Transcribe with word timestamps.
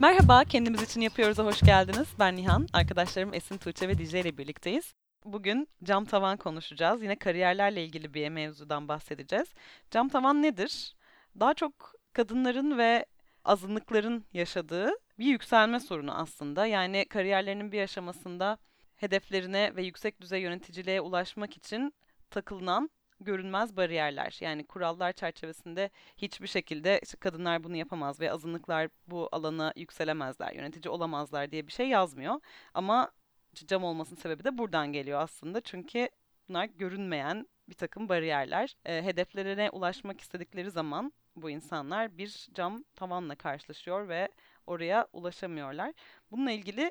Merhaba, 0.00 0.44
kendimiz 0.44 0.82
için 0.82 1.00
yapıyoruz'a 1.00 1.44
hoş 1.44 1.60
geldiniz. 1.60 2.08
Ben 2.18 2.36
Nihan, 2.36 2.66
arkadaşlarım 2.72 3.34
Esin 3.34 3.58
Tuğçe 3.58 3.88
ve 3.88 3.98
Dicle 3.98 4.20
ile 4.20 4.38
birlikteyiz. 4.38 4.94
Bugün 5.24 5.68
cam 5.82 6.04
tavan 6.04 6.36
konuşacağız. 6.36 7.02
Yine 7.02 7.16
kariyerlerle 7.16 7.84
ilgili 7.84 8.14
bir 8.14 8.28
mevzudan 8.28 8.88
bahsedeceğiz. 8.88 9.48
Cam 9.90 10.08
tavan 10.08 10.42
nedir? 10.42 10.96
Daha 11.40 11.54
çok 11.54 11.94
kadınların 12.12 12.78
ve 12.78 13.06
azınlıkların 13.44 14.24
yaşadığı 14.32 14.90
bir 15.18 15.26
yükselme 15.26 15.80
sorunu 15.80 16.18
aslında. 16.18 16.66
Yani 16.66 17.06
kariyerlerinin 17.08 17.72
bir 17.72 17.82
aşamasında 17.82 18.58
hedeflerine 18.96 19.76
ve 19.76 19.82
yüksek 19.82 20.20
düzey 20.20 20.40
yöneticiliğe 20.40 21.00
ulaşmak 21.00 21.56
için 21.56 21.94
takılınan 22.30 22.90
görünmez 23.20 23.76
bariyerler. 23.76 24.38
Yani 24.40 24.66
kurallar 24.66 25.12
çerçevesinde 25.12 25.90
hiçbir 26.16 26.46
şekilde 26.46 27.00
kadınlar 27.20 27.64
bunu 27.64 27.76
yapamaz 27.76 28.20
ve 28.20 28.32
azınlıklar 28.32 28.88
bu 29.06 29.28
alana 29.32 29.72
yükselemezler, 29.76 30.52
yönetici 30.52 30.90
olamazlar 30.92 31.50
diye 31.50 31.66
bir 31.66 31.72
şey 31.72 31.88
yazmıyor. 31.88 32.40
Ama 32.74 33.10
cam 33.54 33.84
olmasının 33.84 34.20
sebebi 34.20 34.44
de 34.44 34.58
buradan 34.58 34.92
geliyor 34.92 35.20
aslında. 35.20 35.60
Çünkü 35.60 36.08
bunlar 36.48 36.64
görünmeyen 36.64 37.46
bir 37.68 37.74
takım 37.74 38.08
bariyerler. 38.08 38.76
E, 38.84 39.02
hedeflerine 39.02 39.70
ulaşmak 39.70 40.20
istedikleri 40.20 40.70
zaman 40.70 41.12
bu 41.36 41.50
insanlar 41.50 42.18
bir 42.18 42.48
cam 42.54 42.84
tavanla 42.94 43.34
karşılaşıyor 43.34 44.08
ve 44.08 44.28
oraya 44.66 45.08
ulaşamıyorlar. 45.12 45.92
Bununla 46.30 46.50
ilgili 46.50 46.90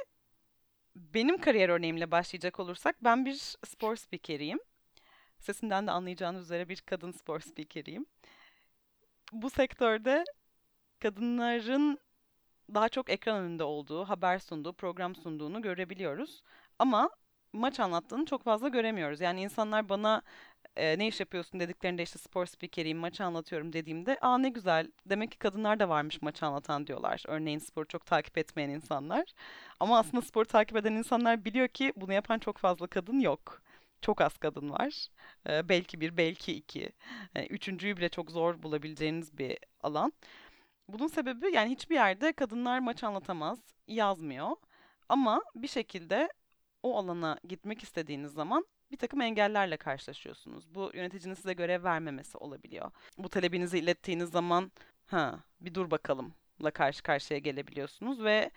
benim 0.96 1.38
kariyer 1.38 1.70
örneğimle 1.70 2.12
başlayacak 2.12 2.59
olursak 2.59 3.04
ben 3.04 3.26
bir 3.26 3.35
spor 3.66 3.96
spikeriyim. 3.96 4.59
Sesinden 5.40 5.88
de 5.88 5.91
anlayacağınız 5.91 6.44
üzere 6.44 6.70
bir 6.70 6.82
kadın 6.82 7.12
spor 7.12 7.40
spikeriyim. 7.40 8.05
Bu 9.32 9.50
sektörde 9.50 10.23
kadınların 11.00 12.00
daha 12.74 12.90
çok 12.90 13.10
ekran 13.10 13.38
önünde 13.44 13.63
olduğu, 13.63 14.05
haber 14.05 14.40
sunduğu, 14.40 14.74
program 14.74 15.16
sunduğunu 15.16 15.62
görebiliyoruz. 15.62 16.41
Ama 16.79 17.10
maç 17.54 17.79
anlattığını 17.79 18.26
çok 18.26 18.44
fazla 18.44 18.68
göremiyoruz. 18.68 19.21
Yani 19.21 19.41
insanlar 19.41 19.90
bana 19.90 20.21
e, 20.76 20.99
ne 20.99 21.07
iş 21.07 21.20
yapıyorsun 21.20 21.60
dediklerinde 21.60 22.04
işte 22.04 22.20
spor 22.20 22.46
spikeriyim, 22.46 22.98
maçı 22.98 23.24
anlatıyorum 23.24 23.74
dediğimde 23.74 24.18
aa 24.22 24.38
ne 24.38 24.49
güzel 24.49 24.91
demek 25.05 25.32
ki 25.32 25.38
kadınlar 25.38 25.79
da 25.79 25.90
varmış 25.90 26.22
maçı 26.22 26.46
anlatan 26.46 26.88
diyorlar. 26.88 27.24
Örneğin 27.27 27.60
sporu 27.60 27.88
çok 27.88 28.05
takip 28.05 28.38
etmeyen 28.38 28.70
insanlar. 28.70 29.34
Ama 29.79 29.99
aslında 29.99 30.22
sporu 30.22 30.46
takip 30.46 30.77
eden 30.77 30.94
insanlar 30.94 31.46
biliyor 31.46 31.68
ki 31.68 31.94
bunu 31.96 32.13
yapan 32.13 32.40
çok 32.40 32.57
fazla 32.57 32.88
kadın 32.88 33.20
yok. 33.20 33.62
Çok 34.01 34.21
az 34.21 34.37
kadın 34.37 34.70
var. 34.70 35.07
Ee, 35.49 35.70
belki 35.70 36.01
bir, 36.01 36.17
belki 36.17 36.53
iki. 36.53 36.91
Yani 37.35 37.48
üçüncüyü 37.48 37.98
bile 37.98 38.09
çok 38.09 38.31
zor 38.31 38.63
bulabileceğiniz 38.63 39.37
bir 39.37 39.57
alan. 39.81 40.13
Bunun 40.87 41.07
sebebi 41.07 41.51
yani 41.54 41.71
hiçbir 41.71 41.95
yerde 41.95 42.34
kadınlar 42.34 42.79
maç 42.79 43.04
anlatamaz, 43.04 43.59
yazmıyor. 43.87 44.51
Ama 45.09 45.41
bir 45.55 45.67
şekilde 45.67 46.29
o 46.84 46.98
alana 46.98 47.39
gitmek 47.48 47.84
istediğiniz 47.84 48.31
zaman 48.31 48.65
bir 48.91 48.98
takım 48.98 49.21
engellerle 49.21 49.77
karşılaşıyorsunuz. 49.77 50.76
Bu 50.76 50.91
yöneticinin 50.93 51.34
size 51.34 51.54
görev 51.54 51.84
vermemesi 51.84 52.37
olabiliyor. 52.37 52.91
Bu 53.17 53.29
talebinizi 53.29 53.79
ilettiğiniz 53.79 54.29
zaman 54.29 54.71
ha 55.07 55.39
bir 55.61 55.73
dur 55.73 55.91
bakalım 55.91 56.34
la 56.63 56.71
karşı 56.71 57.04
karşıya 57.04 57.39
gelebiliyorsunuz 57.39 58.23
ve 58.23 58.51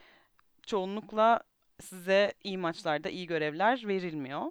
çoğunlukla 0.66 1.40
size 1.80 2.34
iyi 2.44 2.58
maçlarda 2.58 3.08
iyi 3.10 3.26
görevler 3.26 3.82
verilmiyor. 3.88 4.42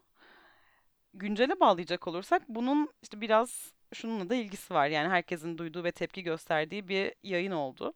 Güncele 1.19 1.59
bağlayacak 1.59 2.07
olursak 2.07 2.49
bunun 2.49 2.89
işte 3.01 3.21
biraz 3.21 3.73
şununla 3.93 4.29
da 4.29 4.35
ilgisi 4.35 4.73
var. 4.73 4.87
Yani 4.87 5.09
herkesin 5.09 5.57
duyduğu 5.57 5.83
ve 5.83 5.91
tepki 5.91 6.23
gösterdiği 6.23 6.87
bir 6.87 7.13
yayın 7.23 7.51
oldu. 7.51 7.93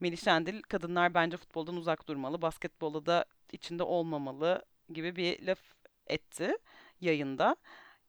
Melih 0.00 0.18
Şendil 0.18 0.62
kadınlar 0.62 1.14
bence 1.14 1.36
futboldan 1.36 1.76
uzak 1.76 2.08
durmalı, 2.08 2.42
basketbolda 2.42 3.06
da 3.06 3.24
içinde 3.52 3.82
olmamalı 3.82 4.64
gibi 4.92 5.16
bir 5.16 5.46
laf 5.46 5.58
etti 6.06 6.56
yayında. 7.00 7.56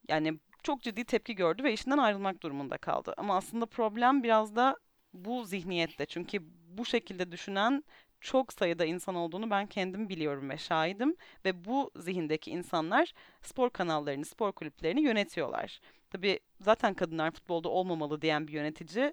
Yani 0.08 0.38
çok 0.62 0.82
ciddi 0.82 1.04
tepki 1.04 1.34
gördü 1.34 1.64
ve 1.64 1.72
işinden 1.72 1.98
ayrılmak 1.98 2.42
durumunda 2.42 2.78
kaldı. 2.78 3.14
Ama 3.16 3.36
aslında 3.36 3.66
problem 3.66 4.22
biraz 4.22 4.56
da 4.56 4.76
bu 5.14 5.44
zihniyette. 5.44 6.06
Çünkü 6.06 6.42
bu 6.68 6.84
şekilde 6.84 7.32
düşünen 7.32 7.84
çok 8.22 8.52
sayıda 8.52 8.84
insan 8.84 9.14
olduğunu 9.14 9.50
ben 9.50 9.66
kendim 9.66 10.08
biliyorum 10.08 10.50
ve 10.50 10.58
şahidim. 10.58 11.16
Ve 11.44 11.64
bu 11.64 11.90
zihindeki 11.96 12.50
insanlar 12.50 13.12
spor 13.42 13.70
kanallarını, 13.70 14.24
spor 14.24 14.52
kulüplerini 14.52 15.00
yönetiyorlar. 15.00 15.80
Tabii 16.10 16.40
zaten 16.60 16.94
kadınlar 16.94 17.30
futbolda 17.30 17.68
olmamalı 17.68 18.22
diyen 18.22 18.48
bir 18.48 18.52
yönetici 18.52 19.12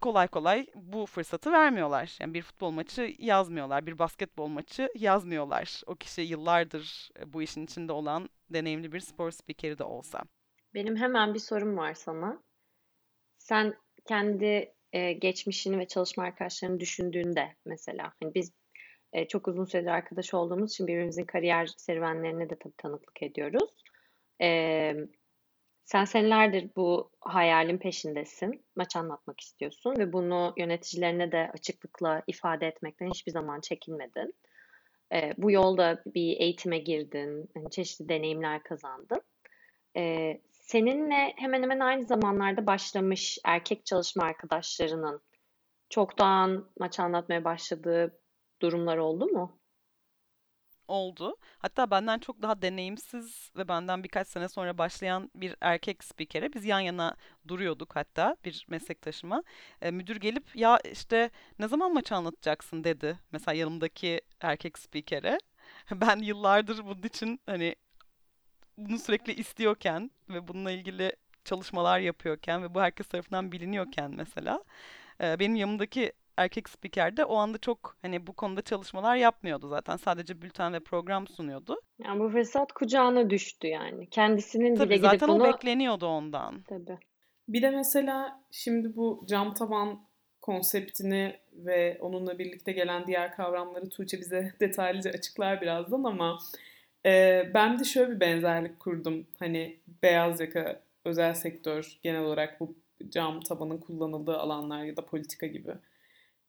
kolay 0.00 0.28
kolay 0.28 0.66
bu 0.74 1.06
fırsatı 1.06 1.52
vermiyorlar. 1.52 2.16
Yani 2.20 2.34
bir 2.34 2.42
futbol 2.42 2.70
maçı 2.70 3.14
yazmıyorlar, 3.18 3.86
bir 3.86 3.98
basketbol 3.98 4.46
maçı 4.46 4.88
yazmıyorlar. 4.94 5.82
O 5.86 5.94
kişi 5.94 6.20
yıllardır 6.20 7.10
e, 7.20 7.32
bu 7.32 7.42
işin 7.42 7.64
içinde 7.64 7.92
olan 7.92 8.28
deneyimli 8.50 8.92
bir 8.92 9.00
spor 9.00 9.30
spikeri 9.30 9.78
de 9.78 9.84
olsa. 9.84 10.22
Benim 10.74 10.96
hemen 10.96 11.34
bir 11.34 11.38
sorum 11.38 11.76
var 11.76 11.94
sana. 11.94 12.42
Sen 13.38 13.74
kendi 14.08 14.75
e, 14.96 15.12
geçmişini 15.12 15.78
ve 15.78 15.86
çalışma 15.86 16.24
arkadaşlarını 16.24 16.80
düşündüğünde 16.80 17.56
mesela 17.64 18.12
hani 18.22 18.34
biz 18.34 18.52
e, 19.12 19.28
çok 19.28 19.48
uzun 19.48 19.64
süredir 19.64 19.88
arkadaş 19.88 20.34
olduğumuz 20.34 20.72
için 20.72 20.86
birbirimizin 20.86 21.24
kariyer 21.24 21.66
serüvenlerine 21.66 22.50
de 22.50 22.56
tabii 22.58 22.76
tanıklık 22.76 23.22
ediyoruz. 23.22 23.70
E, 24.42 24.92
sen 25.84 26.04
senelerdir 26.04 26.70
bu 26.76 27.10
hayalin 27.20 27.78
peşindesin. 27.78 28.64
Maç 28.76 28.96
anlatmak 28.96 29.40
istiyorsun 29.40 29.94
ve 29.98 30.12
bunu 30.12 30.54
yöneticilerine 30.56 31.32
de 31.32 31.50
açıklıkla 31.54 32.22
ifade 32.26 32.66
etmekten 32.66 33.10
hiçbir 33.10 33.32
zaman 33.32 33.60
çekinmedin. 33.60 34.34
E, 35.12 35.32
bu 35.38 35.50
yolda 35.50 36.02
bir 36.06 36.40
eğitime 36.40 36.78
girdin, 36.78 37.48
yani 37.56 37.70
çeşitli 37.70 38.08
deneyimler 38.08 38.62
kazandın. 38.62 39.22
E, 39.96 40.32
seninle 40.66 41.32
hemen 41.36 41.62
hemen 41.62 41.80
aynı 41.80 42.06
zamanlarda 42.06 42.66
başlamış 42.66 43.38
erkek 43.44 43.86
çalışma 43.86 44.24
arkadaşlarının 44.24 45.22
çoktan 45.90 46.70
maç 46.80 47.00
anlatmaya 47.00 47.44
başladığı 47.44 48.20
durumlar 48.62 48.96
oldu 48.98 49.26
mu? 49.26 49.60
oldu. 50.88 51.36
Hatta 51.58 51.90
benden 51.90 52.18
çok 52.18 52.42
daha 52.42 52.62
deneyimsiz 52.62 53.50
ve 53.56 53.68
benden 53.68 54.04
birkaç 54.04 54.28
sene 54.28 54.48
sonra 54.48 54.78
başlayan 54.78 55.30
bir 55.34 55.56
erkek 55.60 56.04
spikere 56.04 56.52
biz 56.52 56.64
yan 56.64 56.80
yana 56.80 57.16
duruyorduk 57.48 57.96
hatta 57.96 58.36
bir 58.44 58.66
meslektaşıma. 58.68 59.42
E, 59.82 59.90
müdür 59.90 60.16
gelip 60.16 60.56
ya 60.56 60.78
işte 60.92 61.30
ne 61.58 61.68
zaman 61.68 61.94
maçı 61.94 62.14
anlatacaksın 62.14 62.84
dedi 62.84 63.18
mesela 63.32 63.54
yanımdaki 63.54 64.20
erkek 64.40 64.78
spikere. 64.78 65.38
Ben 65.90 66.16
yıllardır 66.18 66.84
bunun 66.84 67.02
için 67.02 67.40
hani 67.46 67.74
bunu 68.78 68.98
sürekli 68.98 69.34
istiyorken 69.34 70.10
ve 70.28 70.48
bununla 70.48 70.70
ilgili 70.70 71.12
çalışmalar 71.44 71.98
yapıyorken 71.98 72.62
ve 72.62 72.74
bu 72.74 72.80
herkes 72.80 73.06
tarafından 73.06 73.52
biliniyorken 73.52 74.10
mesela 74.10 74.64
e, 75.20 75.38
benim 75.38 75.56
yanımdaki 75.56 76.12
erkek 76.36 76.68
spiker 76.68 77.16
de 77.16 77.24
o 77.24 77.36
anda 77.36 77.58
çok 77.58 77.96
hani 78.02 78.26
bu 78.26 78.32
konuda 78.32 78.62
çalışmalar 78.62 79.16
yapmıyordu 79.16 79.68
zaten. 79.68 79.96
Sadece 79.96 80.42
bülten 80.42 80.72
ve 80.72 80.80
program 80.80 81.26
sunuyordu. 81.26 81.80
Yani 82.04 82.20
bu 82.20 82.28
fırsat 82.28 82.72
kucağına 82.72 83.30
düştü 83.30 83.66
yani. 83.66 84.06
Kendisinin 84.06 84.76
Tabii, 84.76 84.88
bile 84.88 84.96
gidip 84.96 85.10
zaten 85.10 85.28
bunu... 85.28 85.42
o 85.42 85.46
bekleniyordu 85.46 86.06
ondan. 86.06 86.62
Tabii. 86.62 86.98
Bir 87.48 87.62
de 87.62 87.70
mesela 87.70 88.40
şimdi 88.50 88.96
bu 88.96 89.24
cam 89.28 89.54
taban 89.54 90.06
konseptini 90.40 91.36
ve 91.52 91.98
onunla 92.00 92.38
birlikte 92.38 92.72
gelen 92.72 93.06
diğer 93.06 93.36
kavramları 93.36 93.88
Tuğçe 93.88 94.20
bize 94.20 94.52
detaylıca 94.60 95.10
açıklar 95.10 95.60
birazdan 95.60 96.04
ama 96.04 96.38
e, 97.06 97.42
ben 97.54 97.78
de 97.78 97.84
şöyle 97.84 98.14
bir 98.14 98.20
benzerlik 98.20 98.80
kurdum. 98.80 99.26
Hani 99.38 99.76
beyaz 100.02 100.40
yaka 100.40 100.80
özel 101.04 101.34
sektör 101.34 101.98
genel 102.02 102.20
olarak 102.20 102.60
bu 102.60 102.74
cam 103.08 103.40
tabanın 103.40 103.78
kullanıldığı 103.78 104.38
alanlar 104.38 104.84
ya 104.84 104.96
da 104.96 105.06
politika 105.06 105.46
gibi 105.46 105.72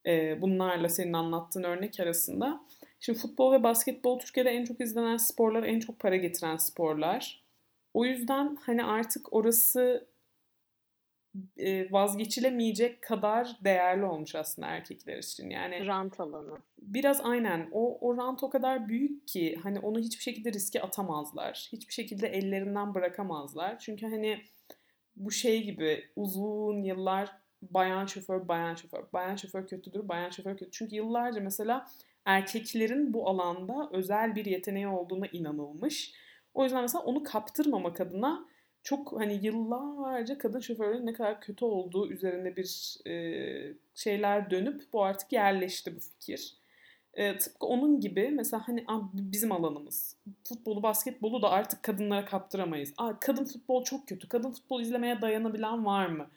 e, 0.05 0.41
bunlarla 0.41 0.89
senin 0.89 1.13
anlattığın 1.13 1.63
örnek 1.63 1.99
arasında. 1.99 2.61
Şimdi 2.99 3.19
futbol 3.19 3.53
ve 3.53 3.63
basketbol 3.63 4.19
Türkiye'de 4.19 4.49
en 4.49 4.65
çok 4.65 4.81
izlenen 4.81 5.17
sporlar, 5.17 5.63
en 5.63 5.79
çok 5.79 5.99
para 5.99 6.15
getiren 6.15 6.57
sporlar. 6.57 7.43
O 7.93 8.05
yüzden 8.05 8.57
hani 8.61 8.83
artık 8.83 9.33
orası 9.33 10.07
e, 11.57 11.91
vazgeçilemeyecek 11.91 13.01
kadar 13.01 13.57
değerli 13.63 14.05
olmuş 14.05 14.35
aslında 14.35 14.67
erkekler 14.67 15.17
için. 15.17 15.49
Yani 15.49 15.87
rant 15.87 16.19
alanı. 16.19 16.57
Biraz 16.81 17.21
aynen. 17.23 17.69
O, 17.71 18.09
o 18.09 18.17
rant 18.17 18.43
o 18.43 18.49
kadar 18.49 18.89
büyük 18.89 19.27
ki 19.27 19.59
hani 19.63 19.79
onu 19.79 19.99
hiçbir 19.99 20.23
şekilde 20.23 20.53
riske 20.53 20.81
atamazlar. 20.81 21.69
Hiçbir 21.71 21.93
şekilde 21.93 22.27
ellerinden 22.27 22.93
bırakamazlar. 22.93 23.79
Çünkü 23.79 24.05
hani 24.05 24.41
bu 25.15 25.31
şey 25.31 25.63
gibi 25.63 26.03
uzun 26.15 26.83
yıllar 26.83 27.31
bayan 27.61 28.05
şoför, 28.05 28.47
bayan 28.47 28.75
şoför, 28.75 29.03
bayan 29.13 29.35
şoför 29.35 29.67
kötüdür, 29.67 30.07
bayan 30.07 30.29
şoför 30.29 30.57
kötü. 30.57 30.71
Çünkü 30.71 30.95
yıllarca 30.95 31.41
mesela 31.41 31.87
erkeklerin 32.25 33.13
bu 33.13 33.29
alanda 33.29 33.89
özel 33.91 34.35
bir 34.35 34.45
yeteneği 34.45 34.87
olduğuna 34.87 35.27
inanılmış. 35.27 36.13
O 36.53 36.63
yüzden 36.63 36.81
mesela 36.81 37.03
onu 37.03 37.23
kaptırmamak 37.23 38.01
adına 38.01 38.45
çok 38.87 39.19
hani 39.19 39.45
yıllarca 39.45 40.37
kadın 40.37 40.59
şoförlerin 40.59 41.05
ne 41.05 41.13
kadar 41.13 41.41
kötü 41.41 41.65
olduğu 41.65 42.11
üzerine 42.11 42.55
bir 42.55 42.97
e, 43.07 43.13
şeyler 43.95 44.51
dönüp 44.51 44.93
bu 44.93 45.03
artık 45.03 45.33
yerleşti 45.33 45.95
bu 45.95 45.99
fikir. 45.99 46.55
E, 47.13 47.37
tıpkı 47.37 47.67
onun 47.67 47.99
gibi 47.99 48.29
mesela 48.29 48.67
hani 48.67 48.85
bizim 49.13 49.51
alanımız. 49.51 50.15
Futbolu, 50.43 50.83
basketbolu 50.83 51.41
da 51.41 51.49
artık 51.49 51.83
kadınlara 51.83 52.25
kaptıramayız. 52.25 52.93
Aa, 52.97 53.19
kadın 53.19 53.45
futbol 53.45 53.83
çok 53.83 54.07
kötü. 54.07 54.29
Kadın 54.29 54.51
futbol 54.51 54.81
izlemeye 54.81 55.21
dayanabilen 55.21 55.85
var 55.85 56.07
mı? 56.07 56.27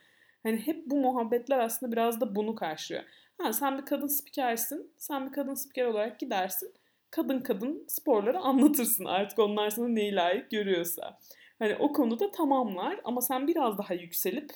Hani 0.42 0.56
hep 0.56 0.86
bu 0.86 0.96
muhabbetler 0.96 1.58
aslında 1.58 1.92
biraz 1.92 2.20
da 2.20 2.34
bunu 2.34 2.54
karşılıyor. 2.54 3.04
Ha, 3.38 3.52
sen 3.52 3.78
bir 3.78 3.84
kadın 3.84 4.06
spikersin. 4.06 4.92
Sen 4.96 5.26
bir 5.26 5.32
kadın 5.32 5.54
spiker 5.54 5.84
olarak 5.84 6.20
gidersin. 6.20 6.72
Kadın 7.10 7.40
kadın 7.40 7.84
sporları 7.88 8.38
anlatırsın 8.38 9.04
artık 9.04 9.38
onlar 9.38 9.70
sana 9.70 9.88
neyi 9.88 10.14
layık 10.14 10.50
görüyorsa. 10.50 11.18
Hani 11.60 11.76
o 11.76 11.92
konuda 11.92 12.30
tamamlar 12.30 13.00
ama 13.04 13.20
sen 13.20 13.48
biraz 13.48 13.78
daha 13.78 13.94
yükselip 13.94 14.50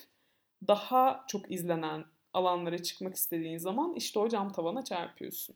daha 0.67 1.25
çok 1.27 1.51
izlenen 1.51 2.05
alanlara 2.33 2.77
çıkmak 2.77 3.15
istediğin 3.15 3.57
zaman 3.57 3.93
işte 3.95 4.19
o 4.19 4.29
cam 4.29 4.51
tavana 4.51 4.83
çarpıyorsun. 4.83 5.55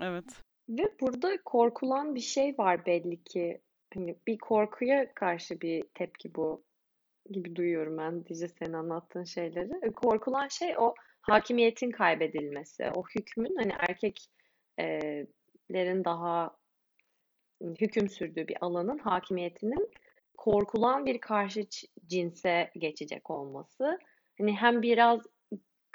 Evet. 0.00 0.24
Ve 0.68 0.82
burada 1.00 1.42
korkulan 1.44 2.14
bir 2.14 2.20
şey 2.20 2.58
var 2.58 2.86
belli 2.86 3.22
ki. 3.22 3.60
Hani 3.94 4.16
bir 4.26 4.38
korkuya 4.38 5.14
karşı 5.14 5.60
bir 5.60 5.84
tepki 5.94 6.34
bu 6.34 6.64
gibi 7.30 7.56
duyuyorum 7.56 7.98
ben 7.98 8.26
Dice 8.26 8.48
senin 8.48 8.72
anlattığın 8.72 9.24
şeyleri. 9.24 9.92
Korkulan 9.92 10.48
şey 10.48 10.78
o 10.78 10.94
hakimiyetin 11.20 11.90
kaybedilmesi. 11.90 12.90
O 12.94 13.04
hükmün 13.16 13.56
hani 13.56 13.72
erkeklerin 13.78 16.04
daha 16.04 16.56
hüküm 17.60 18.08
sürdüğü 18.08 18.48
bir 18.48 18.64
alanın 18.64 18.98
hakimiyetinin 18.98 19.90
korkulan 20.36 21.06
bir 21.06 21.18
karşı 21.20 21.66
cinse 22.06 22.70
geçecek 22.76 23.30
olması. 23.30 23.98
Hani 24.38 24.56
hem 24.56 24.82
biraz 24.82 25.20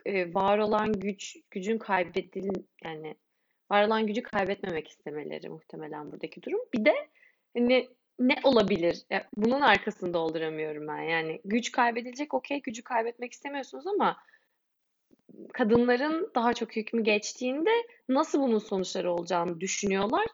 e, 0.06 0.34
var 0.34 0.58
olan 0.58 0.94
güç 0.94 1.38
gücün 1.52 1.78
kaybedil 1.78 2.64
yani 2.84 3.16
var 3.72 3.88
olan 3.88 4.08
gücü 4.08 4.24
kaybetmemek 4.24 4.88
istemeleri 4.88 5.50
muhtemelen 5.50 6.12
buradaki 6.12 6.44
durum. 6.44 6.62
Bir 6.74 6.86
de 6.86 6.94
hani 7.58 7.90
ne 8.20 8.36
olabilir? 8.44 9.06
Ya, 9.10 9.30
bunun 9.38 9.62
arkasını 9.62 10.14
dolduramıyorum 10.14 10.88
ben. 10.88 11.02
Yani 11.02 11.42
güç 11.46 11.72
kaybedilecek 11.72 12.34
okey 12.34 12.62
gücü 12.62 12.84
kaybetmek 12.84 13.34
istemiyorsunuz 13.34 13.88
ama 13.88 14.18
kadınların 15.54 16.32
daha 16.36 16.54
çok 16.54 16.76
hükmü 16.76 17.04
geçtiğinde 17.04 17.70
nasıl 18.10 18.42
bunun 18.42 18.60
sonuçları 18.60 19.12
olacağını 19.12 19.60
düşünüyorlar. 19.60 20.26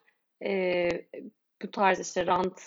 Ee, 0.43 0.89
bu 1.61 1.71
tarz 1.71 1.99
işte 1.99 2.25
rant 2.25 2.61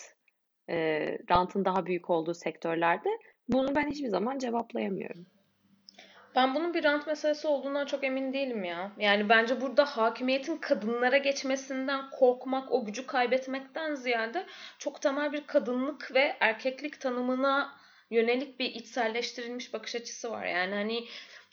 e, 0.68 1.18
rantın 1.30 1.64
daha 1.64 1.86
büyük 1.86 2.10
olduğu 2.10 2.34
sektörlerde 2.34 3.08
bunu 3.48 3.74
ben 3.74 3.90
hiçbir 3.90 4.08
zaman 4.08 4.38
cevaplayamıyorum. 4.38 5.26
Ben 6.34 6.54
bunun 6.54 6.74
bir 6.74 6.84
rant 6.84 7.06
meselesi 7.06 7.46
olduğundan 7.46 7.86
çok 7.86 8.04
emin 8.04 8.32
değilim 8.32 8.64
ya. 8.64 8.92
Yani 8.98 9.28
bence 9.28 9.60
burada 9.60 9.84
hakimiyetin 9.84 10.56
kadınlara 10.56 11.16
geçmesinden 11.16 12.10
korkmak, 12.10 12.72
o 12.72 12.84
gücü 12.84 13.06
kaybetmekten 13.06 13.94
ziyade 13.94 14.46
çok 14.78 15.02
temel 15.02 15.32
bir 15.32 15.46
kadınlık 15.46 16.14
ve 16.14 16.36
erkeklik 16.40 17.00
tanımına 17.00 17.72
yönelik 18.10 18.60
bir 18.60 18.70
içselleştirilmiş 18.70 19.72
bakış 19.74 19.94
açısı 19.94 20.30
var. 20.30 20.46
Yani 20.46 20.74
hani 20.74 21.04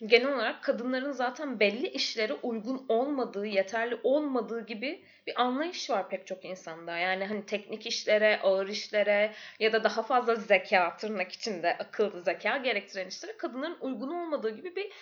genel 0.06 0.34
olarak 0.34 0.62
kadınların 0.62 1.12
zaten 1.12 1.60
belli 1.60 1.86
işlere 1.86 2.32
uygun 2.32 2.86
olmadığı, 2.88 3.46
yeterli 3.46 3.98
olmadığı 4.02 4.66
gibi 4.66 5.04
bir 5.26 5.42
anlayış 5.42 5.90
var 5.90 6.08
pek 6.08 6.26
çok 6.26 6.44
insanda. 6.44 6.98
Yani 6.98 7.24
hani 7.24 7.46
teknik 7.46 7.86
işlere, 7.86 8.40
ağır 8.42 8.68
işlere 8.68 9.32
ya 9.60 9.72
da 9.72 9.84
daha 9.84 10.02
fazla 10.02 10.34
zeka, 10.34 10.96
tırnak 10.96 11.32
içinde 11.32 11.76
akıllı 11.78 12.22
zeka 12.22 12.56
gerektiren 12.56 13.06
işlere 13.06 13.36
kadınların 13.36 13.78
uygun 13.80 14.08
olmadığı 14.08 14.56
gibi 14.56 14.76
bir 14.76 14.92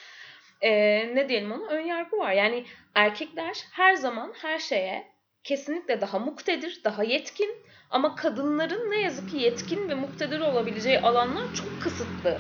e, 0.61 0.71
ne 1.15 1.29
diyelim 1.29 1.53
ona 1.53 1.67
ön 1.67 1.81
yargı 1.81 2.19
var. 2.19 2.33
Yani 2.33 2.65
erkekler 2.95 3.65
her 3.73 3.95
zaman 3.95 4.33
her 4.43 4.59
şeye 4.59 5.15
kesinlikle 5.45 6.01
daha 6.01 6.19
muktedir, 6.19 6.81
daha 6.85 7.05
yetkin 7.05 7.57
ama 7.91 8.15
kadınların 8.15 8.91
ne 8.91 9.01
yazık 9.01 9.29
ki 9.29 9.37
yetkin 9.37 9.89
ve 9.89 9.95
muktedir 9.95 10.41
olabileceği 10.41 11.01
alanlar 11.01 11.53
çok 11.55 11.81
kısıtlı. 11.81 12.39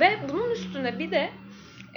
Ve 0.00 0.18
bunun 0.28 0.50
üstüne 0.50 0.98
bir 0.98 1.10
de 1.10 1.30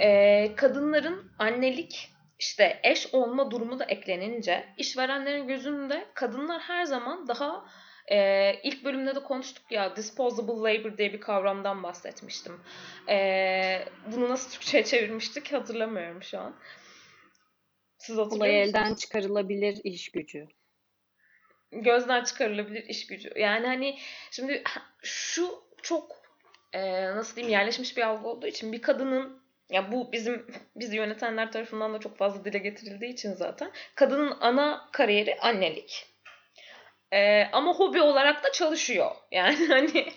e, 0.00 0.52
kadınların 0.56 1.32
annelik 1.38 2.10
işte 2.38 2.80
eş 2.82 3.14
olma 3.14 3.50
durumu 3.50 3.78
da 3.78 3.84
eklenince 3.84 4.68
işverenlerin 4.78 5.46
gözünde 5.46 6.06
kadınlar 6.14 6.60
her 6.60 6.84
zaman 6.84 7.28
daha 7.28 7.64
e, 8.10 8.54
ilk 8.62 8.84
bölümde 8.84 9.14
de 9.14 9.22
konuştuk 9.22 9.72
ya 9.72 9.96
disposable 9.96 10.52
labor 10.52 10.98
diye 10.98 11.12
bir 11.12 11.20
kavramdan 11.20 11.82
bahsetmiştim. 11.82 12.60
E, 13.08 13.84
bunu 14.12 14.28
nasıl 14.28 14.50
Türkçe'ye 14.50 14.84
çevirmiştik 14.84 15.52
hatırlamıyorum 15.52 16.22
şu 16.22 16.38
an. 16.38 16.56
Siz 17.98 18.16
hatırlıyor 18.16 18.40
Olay 18.40 18.62
elden 18.62 18.94
çıkarılabilir 18.94 19.80
iş 19.84 20.12
gücü. 20.12 20.48
Gözden 21.72 22.24
çıkarılabilir 22.24 22.84
iş 22.88 23.06
gücü. 23.06 23.32
Yani 23.36 23.66
hani 23.66 23.98
şimdi 24.30 24.62
şu 25.02 25.64
çok 25.82 26.22
e, 26.72 27.04
nasıl 27.04 27.36
diyeyim 27.36 27.52
yerleşmiş 27.52 27.96
bir 27.96 28.02
algı 28.02 28.28
olduğu 28.28 28.46
için 28.46 28.72
bir 28.72 28.82
kadının 28.82 29.39
ya 29.70 29.92
bu 29.92 30.12
bizim 30.12 30.46
bizi 30.76 30.96
yönetenler 30.96 31.52
tarafından 31.52 31.94
da 31.94 31.98
çok 31.98 32.16
fazla 32.16 32.44
dile 32.44 32.58
getirildiği 32.58 33.12
için 33.12 33.32
zaten 33.32 33.70
kadının 33.94 34.36
ana 34.40 34.88
kariyeri 34.92 35.38
annelik. 35.40 36.06
Ee, 37.12 37.44
ama 37.52 37.74
hobi 37.74 38.02
olarak 38.02 38.44
da 38.44 38.52
çalışıyor. 38.52 39.10
Yani 39.30 39.66
hani 39.68 40.12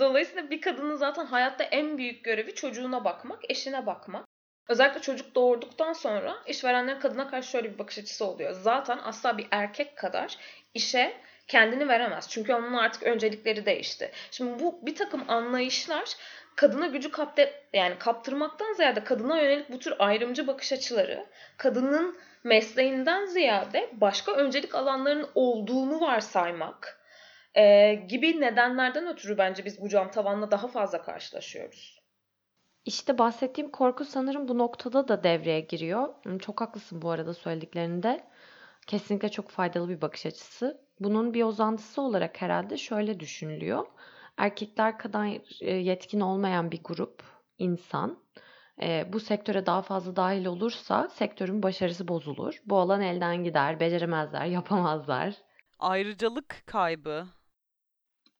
dolayısıyla 0.00 0.50
bir 0.50 0.60
kadının 0.60 0.96
zaten 0.96 1.26
hayatta 1.26 1.64
en 1.64 1.98
büyük 1.98 2.24
görevi 2.24 2.54
çocuğuna 2.54 3.04
bakmak, 3.04 3.50
eşine 3.50 3.86
bakmak. 3.86 4.26
Özellikle 4.68 5.00
çocuk 5.00 5.34
doğurduktan 5.34 5.92
sonra 5.92 6.36
işverenlerin 6.46 7.00
kadına 7.00 7.30
karşı 7.30 7.50
şöyle 7.50 7.72
bir 7.72 7.78
bakış 7.78 7.98
açısı 7.98 8.24
oluyor. 8.24 8.52
Zaten 8.52 8.98
asla 8.98 9.38
bir 9.38 9.46
erkek 9.50 9.96
kadar 9.96 10.38
işe 10.74 11.16
kendini 11.50 11.88
veremez. 11.88 12.28
Çünkü 12.28 12.54
onun 12.54 12.72
artık 12.72 13.02
öncelikleri 13.02 13.66
değişti. 13.66 14.10
Şimdi 14.30 14.62
bu 14.62 14.86
bir 14.86 14.94
takım 14.94 15.24
anlayışlar 15.28 16.16
kadına 16.56 16.86
gücü 16.86 17.10
kapte 17.10 17.62
yani 17.72 17.98
kaptırmaktan 17.98 18.72
ziyade 18.72 19.04
kadına 19.04 19.40
yönelik 19.40 19.70
bu 19.70 19.78
tür 19.78 19.94
ayrımcı 19.98 20.46
bakış 20.46 20.72
açıları 20.72 21.26
kadının 21.56 22.18
mesleğinden 22.44 23.26
ziyade 23.26 23.90
başka 23.92 24.32
öncelik 24.32 24.74
alanlarının 24.74 25.28
olduğunu 25.34 26.00
varsaymak 26.00 27.00
e, 27.54 27.94
gibi 27.94 28.40
nedenlerden 28.40 29.06
ötürü 29.06 29.38
bence 29.38 29.64
biz 29.64 29.80
bu 29.80 29.88
cam 29.88 30.10
tavanla 30.10 30.50
daha 30.50 30.68
fazla 30.68 31.02
karşılaşıyoruz. 31.02 32.00
İşte 32.84 33.18
bahsettiğim 33.18 33.70
korku 33.70 34.04
sanırım 34.04 34.48
bu 34.48 34.58
noktada 34.58 35.08
da 35.08 35.22
devreye 35.22 35.60
giriyor. 35.60 36.08
Çok 36.40 36.60
haklısın 36.60 37.02
bu 37.02 37.10
arada 37.10 37.34
söylediklerinde. 37.34 38.20
Kesinlikle 38.86 39.28
çok 39.28 39.50
faydalı 39.50 39.88
bir 39.88 40.00
bakış 40.00 40.26
açısı. 40.26 40.80
Bunun 41.00 41.34
bir 41.34 41.44
uzantısı 41.44 42.02
olarak 42.02 42.42
herhalde 42.42 42.76
şöyle 42.76 43.20
düşünülüyor 43.20 43.86
erkekler 44.40 44.98
kadar 44.98 45.26
e, 45.60 45.74
yetkin 45.74 46.20
olmayan 46.20 46.70
bir 46.70 46.82
grup 46.84 47.22
insan 47.58 48.18
e, 48.82 49.12
bu 49.12 49.20
sektöre 49.20 49.66
daha 49.66 49.82
fazla 49.82 50.16
dahil 50.16 50.46
olursa 50.46 51.08
sektörün 51.08 51.62
başarısı 51.62 52.08
bozulur. 52.08 52.60
Bu 52.66 52.78
alan 52.78 53.00
elden 53.00 53.44
gider, 53.44 53.80
beceremezler, 53.80 54.44
yapamazlar. 54.58 55.34
Ayrıcalık 55.78 56.62
kaybı. 56.66 57.26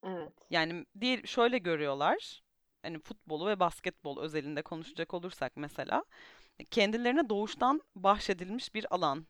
Evet. 0.04 0.32
Yani 0.50 0.86
diğer 1.00 1.22
şöyle 1.22 1.58
görüyorlar. 1.58 2.42
Hani 2.82 2.98
futbolu 2.98 3.46
ve 3.46 3.60
basketbol 3.60 4.20
özelinde 4.20 4.62
konuşacak 4.62 5.14
olursak 5.14 5.52
mesela 5.56 6.04
kendilerine 6.70 7.28
doğuştan 7.28 7.80
bahşedilmiş 7.94 8.74
bir 8.74 8.94
alan. 8.94 9.26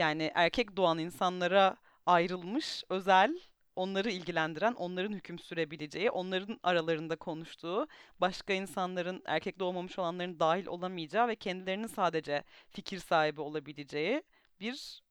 Yani 0.00 0.30
erkek 0.34 0.76
doğan 0.76 0.98
insanlara 0.98 1.76
ayrılmış 2.06 2.84
özel 2.90 3.40
onları 3.76 4.10
ilgilendiren, 4.10 4.72
onların 4.72 5.12
hüküm 5.12 5.38
sürebileceği, 5.38 6.10
onların 6.10 6.60
aralarında 6.62 7.16
konuştuğu, 7.16 7.88
başka 8.20 8.52
insanların, 8.52 9.22
erkek 9.26 9.58
doğmamış 9.58 9.98
olanların 9.98 10.40
dahil 10.40 10.66
olamayacağı 10.66 11.28
ve 11.28 11.36
kendilerinin 11.36 11.86
sadece 11.86 12.44
fikir 12.70 12.98
sahibi 12.98 13.40
olabileceği 13.40 14.22
bir 14.60 15.02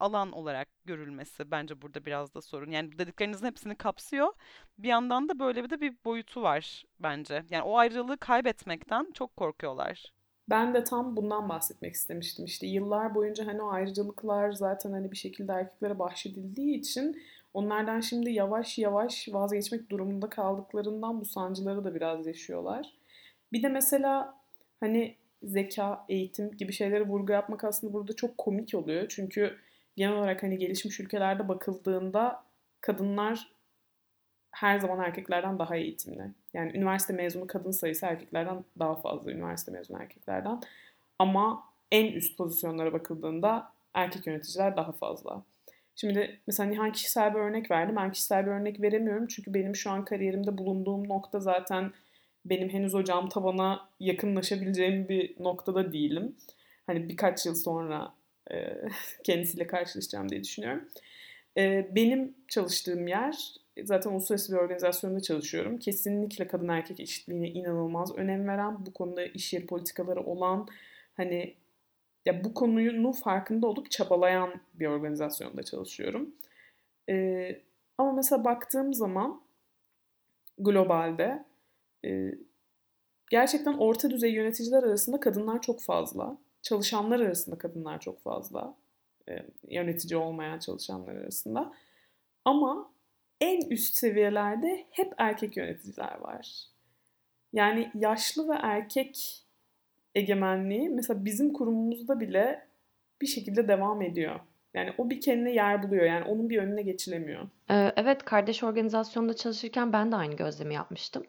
alan 0.00 0.32
olarak 0.32 0.68
görülmesi 0.84 1.50
bence 1.50 1.82
burada 1.82 2.04
biraz 2.06 2.34
da 2.34 2.42
sorun. 2.42 2.70
Yani 2.70 2.98
dediklerinizin 2.98 3.46
hepsini 3.46 3.76
kapsıyor. 3.76 4.32
Bir 4.78 4.88
yandan 4.88 5.28
da 5.28 5.38
böyle 5.38 5.64
bir 5.64 5.70
de 5.70 5.80
bir 5.80 5.94
boyutu 6.04 6.42
var 6.42 6.84
bence. 7.00 7.44
Yani 7.50 7.62
o 7.62 7.76
ayrılığı 7.78 8.18
kaybetmekten 8.18 9.12
çok 9.14 9.36
korkuyorlar. 9.36 10.15
Ben 10.50 10.74
de 10.74 10.84
tam 10.84 11.16
bundan 11.16 11.48
bahsetmek 11.48 11.94
istemiştim. 11.94 12.44
İşte 12.44 12.66
yıllar 12.66 13.14
boyunca 13.14 13.46
hani 13.46 13.62
o 13.62 13.70
ayrıcalıklar 13.70 14.52
zaten 14.52 14.92
hani 14.92 15.10
bir 15.10 15.16
şekilde 15.16 15.52
erkeklere 15.52 15.98
bahşedildiği 15.98 16.78
için 16.78 17.16
Onlardan 17.56 18.00
şimdi 18.00 18.30
yavaş 18.30 18.78
yavaş 18.78 19.28
vazgeçmek 19.32 19.90
durumunda 19.90 20.28
kaldıklarından 20.28 21.20
bu 21.20 21.24
sancıları 21.24 21.84
da 21.84 21.94
biraz 21.94 22.26
yaşıyorlar. 22.26 22.92
Bir 23.52 23.62
de 23.62 23.68
mesela 23.68 24.38
hani 24.80 25.16
zeka, 25.42 26.04
eğitim 26.08 26.50
gibi 26.50 26.72
şeylere 26.72 27.06
vurgu 27.06 27.32
yapmak 27.32 27.64
aslında 27.64 27.92
burada 27.92 28.12
çok 28.12 28.38
komik 28.38 28.74
oluyor. 28.74 29.06
Çünkü 29.08 29.56
genel 29.96 30.16
olarak 30.16 30.42
hani 30.42 30.58
gelişmiş 30.58 31.00
ülkelerde 31.00 31.48
bakıldığında 31.48 32.44
kadınlar 32.80 33.52
her 34.56 34.78
zaman 34.78 35.04
erkeklerden 35.04 35.58
daha 35.58 35.76
eğitimli. 35.76 36.22
Yani 36.54 36.76
üniversite 36.76 37.12
mezunu 37.12 37.46
kadın 37.46 37.70
sayısı 37.70 38.06
erkeklerden 38.06 38.64
daha 38.78 38.94
fazla 38.94 39.32
üniversite 39.32 39.72
mezunu 39.72 40.02
erkeklerden. 40.02 40.60
Ama 41.18 41.62
en 41.92 42.12
üst 42.12 42.38
pozisyonlara 42.38 42.92
bakıldığında 42.92 43.72
erkek 43.94 44.26
yöneticiler 44.26 44.76
daha 44.76 44.92
fazla. 44.92 45.42
Şimdi 45.96 46.40
mesela 46.46 46.68
Nihan 46.68 46.92
kişisel 46.92 47.34
bir 47.34 47.38
örnek 47.38 47.70
verdi. 47.70 47.96
Ben 47.96 48.12
kişisel 48.12 48.46
bir 48.46 48.50
örnek 48.50 48.82
veremiyorum. 48.82 49.26
Çünkü 49.26 49.54
benim 49.54 49.76
şu 49.76 49.90
an 49.90 50.04
kariyerimde 50.04 50.58
bulunduğum 50.58 51.08
nokta 51.08 51.40
zaten 51.40 51.92
benim 52.44 52.68
henüz 52.68 52.94
o 52.94 53.04
cam 53.04 53.28
tavana 53.28 53.88
yakınlaşabileceğim 54.00 55.08
bir 55.08 55.42
noktada 55.42 55.92
değilim. 55.92 56.36
Hani 56.86 57.08
birkaç 57.08 57.46
yıl 57.46 57.54
sonra 57.54 58.12
e, 58.50 58.56
kendisiyle 59.24 59.66
karşılaşacağım 59.66 60.28
diye 60.28 60.44
düşünüyorum. 60.44 60.88
E, 61.56 61.88
benim 61.94 62.34
çalıştığım 62.48 63.06
yer 63.06 63.65
zaten 63.84 64.10
uluslararası 64.10 64.52
bir 64.52 64.58
organizasyonda 64.58 65.20
çalışıyorum. 65.20 65.78
Kesinlikle 65.78 66.46
kadın 66.46 66.68
erkek 66.68 67.00
eşitliğine 67.00 67.48
inanılmaz 67.48 68.16
önem 68.16 68.48
veren, 68.48 68.86
bu 68.86 68.92
konuda 68.92 69.24
iş 69.24 69.52
yeri 69.52 69.66
politikaları 69.66 70.20
olan, 70.20 70.68
hani 71.16 71.54
ya 72.26 72.44
bu 72.44 72.54
konunun 72.54 73.12
farkında 73.12 73.66
olup 73.66 73.90
çabalayan 73.90 74.60
bir 74.74 74.86
organizasyonda 74.86 75.62
çalışıyorum. 75.62 76.34
Ee, 77.08 77.62
ama 77.98 78.12
mesela 78.12 78.44
baktığım 78.44 78.94
zaman 78.94 79.42
globalde 80.58 81.44
e, 82.04 82.30
gerçekten 83.30 83.72
orta 83.72 84.10
düzey 84.10 84.32
yöneticiler 84.32 84.82
arasında 84.82 85.20
kadınlar 85.20 85.62
çok 85.62 85.82
fazla. 85.82 86.38
Çalışanlar 86.62 87.20
arasında 87.20 87.58
kadınlar 87.58 88.00
çok 88.00 88.20
fazla. 88.20 88.76
E, 89.28 89.46
yönetici 89.68 90.16
olmayan 90.16 90.58
çalışanlar 90.58 91.14
arasında. 91.14 91.72
Ama 92.44 92.90
en 93.40 93.70
üst 93.70 93.94
seviyelerde 93.94 94.86
hep 94.90 95.12
erkek 95.18 95.56
yöneticiler 95.56 96.18
var. 96.20 96.66
Yani 97.52 97.90
yaşlı 97.94 98.48
ve 98.48 98.54
erkek 98.62 99.42
egemenliği 100.14 100.88
mesela 100.88 101.24
bizim 101.24 101.52
kurumumuzda 101.52 102.20
bile 102.20 102.68
bir 103.20 103.26
şekilde 103.26 103.68
devam 103.68 104.02
ediyor. 104.02 104.40
Yani 104.74 104.92
o 104.98 105.10
bir 105.10 105.20
kendine 105.20 105.52
yer 105.52 105.82
buluyor. 105.82 106.04
Yani 106.04 106.24
onun 106.24 106.50
bir 106.50 106.58
önüne 106.58 106.82
geçilemiyor. 106.82 107.48
Ee, 107.70 107.92
evet, 107.96 108.24
kardeş 108.24 108.62
organizasyonda 108.62 109.36
çalışırken 109.36 109.92
ben 109.92 110.12
de 110.12 110.16
aynı 110.16 110.36
gözlemi 110.36 110.74
yapmıştım. 110.74 111.26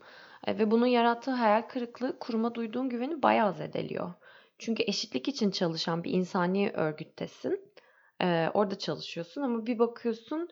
Ee, 0.47 0.57
ve 0.59 0.71
bunun 0.71 0.85
yarattığı 0.85 1.31
hayal 1.31 1.61
kırıklığı 1.61 2.19
kuruma 2.19 2.55
duyduğun 2.55 2.89
güveni 2.89 3.23
bayağı 3.23 3.53
zedeliyor. 3.53 4.13
Çünkü 4.57 4.83
eşitlik 4.87 5.27
için 5.27 5.51
çalışan 5.51 6.03
bir 6.03 6.11
insani 6.11 6.71
örgüttesin. 6.73 7.61
Ee, 8.21 8.47
orada 8.53 8.77
çalışıyorsun 8.77 9.41
ama 9.41 9.65
bir 9.65 9.79
bakıyorsun 9.79 10.49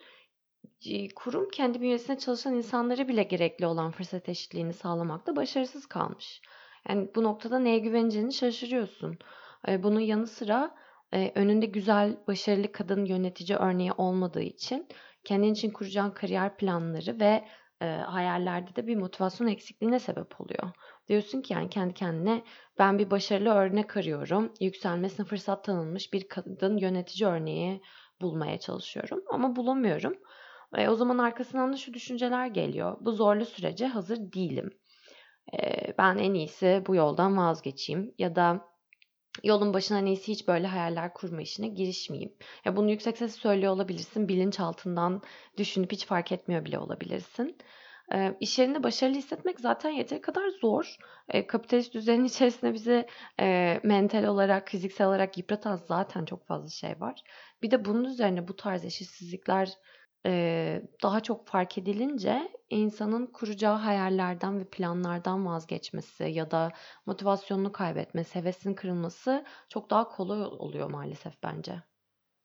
kurum 1.16 1.50
kendi 1.50 1.82
bünyesinde 1.82 2.18
çalışan 2.18 2.54
insanları 2.54 3.08
bile 3.08 3.24
gerekli 3.24 3.66
olan 3.66 3.92
fırsat 3.92 4.30
eşitliğini 4.30 4.74
sağlamakta 4.74 5.36
başarısız 5.36 5.86
kalmış. 5.86 6.42
Yani 6.90 7.10
bu 7.16 7.24
noktada 7.24 7.60
neye 7.60 7.80
güveneceğini 7.80 8.34
şaşırıyorsun. 8.34 9.18
Bunun 9.68 10.00
yanı 10.00 10.28
sıra 10.28 10.76
önünde 11.12 11.66
güzel, 11.66 12.18
başarılı 12.28 12.72
kadın 12.72 13.06
yönetici 13.06 13.58
örneği 13.58 13.92
olmadığı 13.92 14.42
için 14.42 14.88
kendin 15.24 15.54
için 15.54 15.72
kuracağın 15.72 16.12
kariyer 16.12 16.58
planları 16.58 17.20
ve 17.20 17.46
e, 17.82 17.86
hayallerde 17.86 18.76
de 18.76 18.88
bir 18.88 18.96
motivasyon 18.96 19.48
eksikliğine 19.48 20.00
sebep 20.00 20.42
oluyor. 20.42 20.72
Diyorsun 21.08 21.42
ki 21.42 21.54
yani 21.54 21.70
kendi 21.70 21.94
kendine 21.94 22.44
ben 22.80 23.00
bir 23.00 23.12
başarılı 23.12 23.50
örnek 23.50 23.98
arıyorum. 23.98 24.54
Yükselmesine 24.62 25.26
fırsat 25.26 25.64
tanınmış 25.64 26.14
bir 26.14 26.28
kadın 26.28 26.78
yönetici 26.78 27.30
örneği 27.30 27.82
bulmaya 28.22 28.60
çalışıyorum 28.60 29.24
ama 29.30 29.56
bulamıyorum. 29.56 30.14
E, 30.78 30.90
o 30.90 30.96
zaman 30.96 31.18
arkasından 31.18 31.74
da 31.74 31.78
şu 31.78 31.94
düşünceler 31.94 32.48
geliyor. 32.48 32.98
Bu 33.02 33.12
zorlu 33.12 33.46
sürece 33.46 33.88
hazır 33.88 34.18
değilim. 34.18 34.70
E, 35.54 35.94
ben 35.98 36.18
en 36.18 36.34
iyisi 36.34 36.84
bu 36.88 36.96
yoldan 36.96 37.38
vazgeçeyim 37.38 38.14
ya 38.18 38.36
da 38.36 38.76
yolun 39.44 39.74
başına 39.74 40.00
en 40.00 40.06
iyisi 40.06 40.32
hiç 40.32 40.48
böyle 40.48 40.68
hayaller 40.68 41.14
kurma 41.14 41.42
işine 41.42 41.68
girişmeyeyim. 41.68 42.34
Ya 42.66 42.76
bunu 42.76 42.92
yüksek 42.92 43.18
sesle 43.18 43.40
söylüyor 43.42 43.74
olabilirsin. 43.74 44.28
Bilinçaltından 44.28 45.22
düşünüp 45.58 45.92
hiç 45.92 46.06
fark 46.06 46.32
etmiyor 46.32 46.66
bile 46.66 46.80
olabilirsin. 46.80 47.58
E, 48.14 48.38
iş 48.40 48.60
yerinde 48.60 48.84
başarılı 48.84 49.18
hissetmek 49.18 49.60
zaten 49.60 49.90
yeteri 49.90 50.22
kadar 50.22 50.50
zor. 50.50 50.96
E, 51.30 51.48
kapitalist 51.48 51.94
düzenin 51.94 52.24
içerisinde 52.26 52.74
bizi 52.74 53.08
e, 53.40 53.80
mental 53.84 54.24
olarak, 54.24 54.70
fiziksel 54.70 55.08
olarak 55.08 55.38
yıpratan 55.38 55.76
zaten 55.76 56.26
çok 56.26 56.48
fazla 56.48 56.70
şey 56.70 57.00
var. 57.00 57.24
Bir 57.62 57.72
de 57.72 57.86
bunun 57.86 58.04
üzerine 58.04 58.48
bu 58.48 58.56
tarz 58.56 58.86
eşitsizlikler 58.86 59.74
daha 61.04 61.20
çok 61.20 61.48
fark 61.48 61.78
edilince 61.78 62.52
insanın 62.70 63.28
kuracağı 63.28 63.76
hayallerden 63.76 64.60
ve 64.60 64.64
planlardan 64.64 65.46
vazgeçmesi 65.46 66.24
ya 66.24 66.52
da 66.52 66.72
motivasyonunu 67.06 67.72
kaybetmesi, 67.72 68.40
hevesinin 68.40 68.74
kırılması 68.74 69.46
çok 69.70 69.90
daha 69.90 70.08
kolay 70.10 70.42
oluyor 70.42 70.90
maalesef 70.90 71.34
bence. 71.44 71.74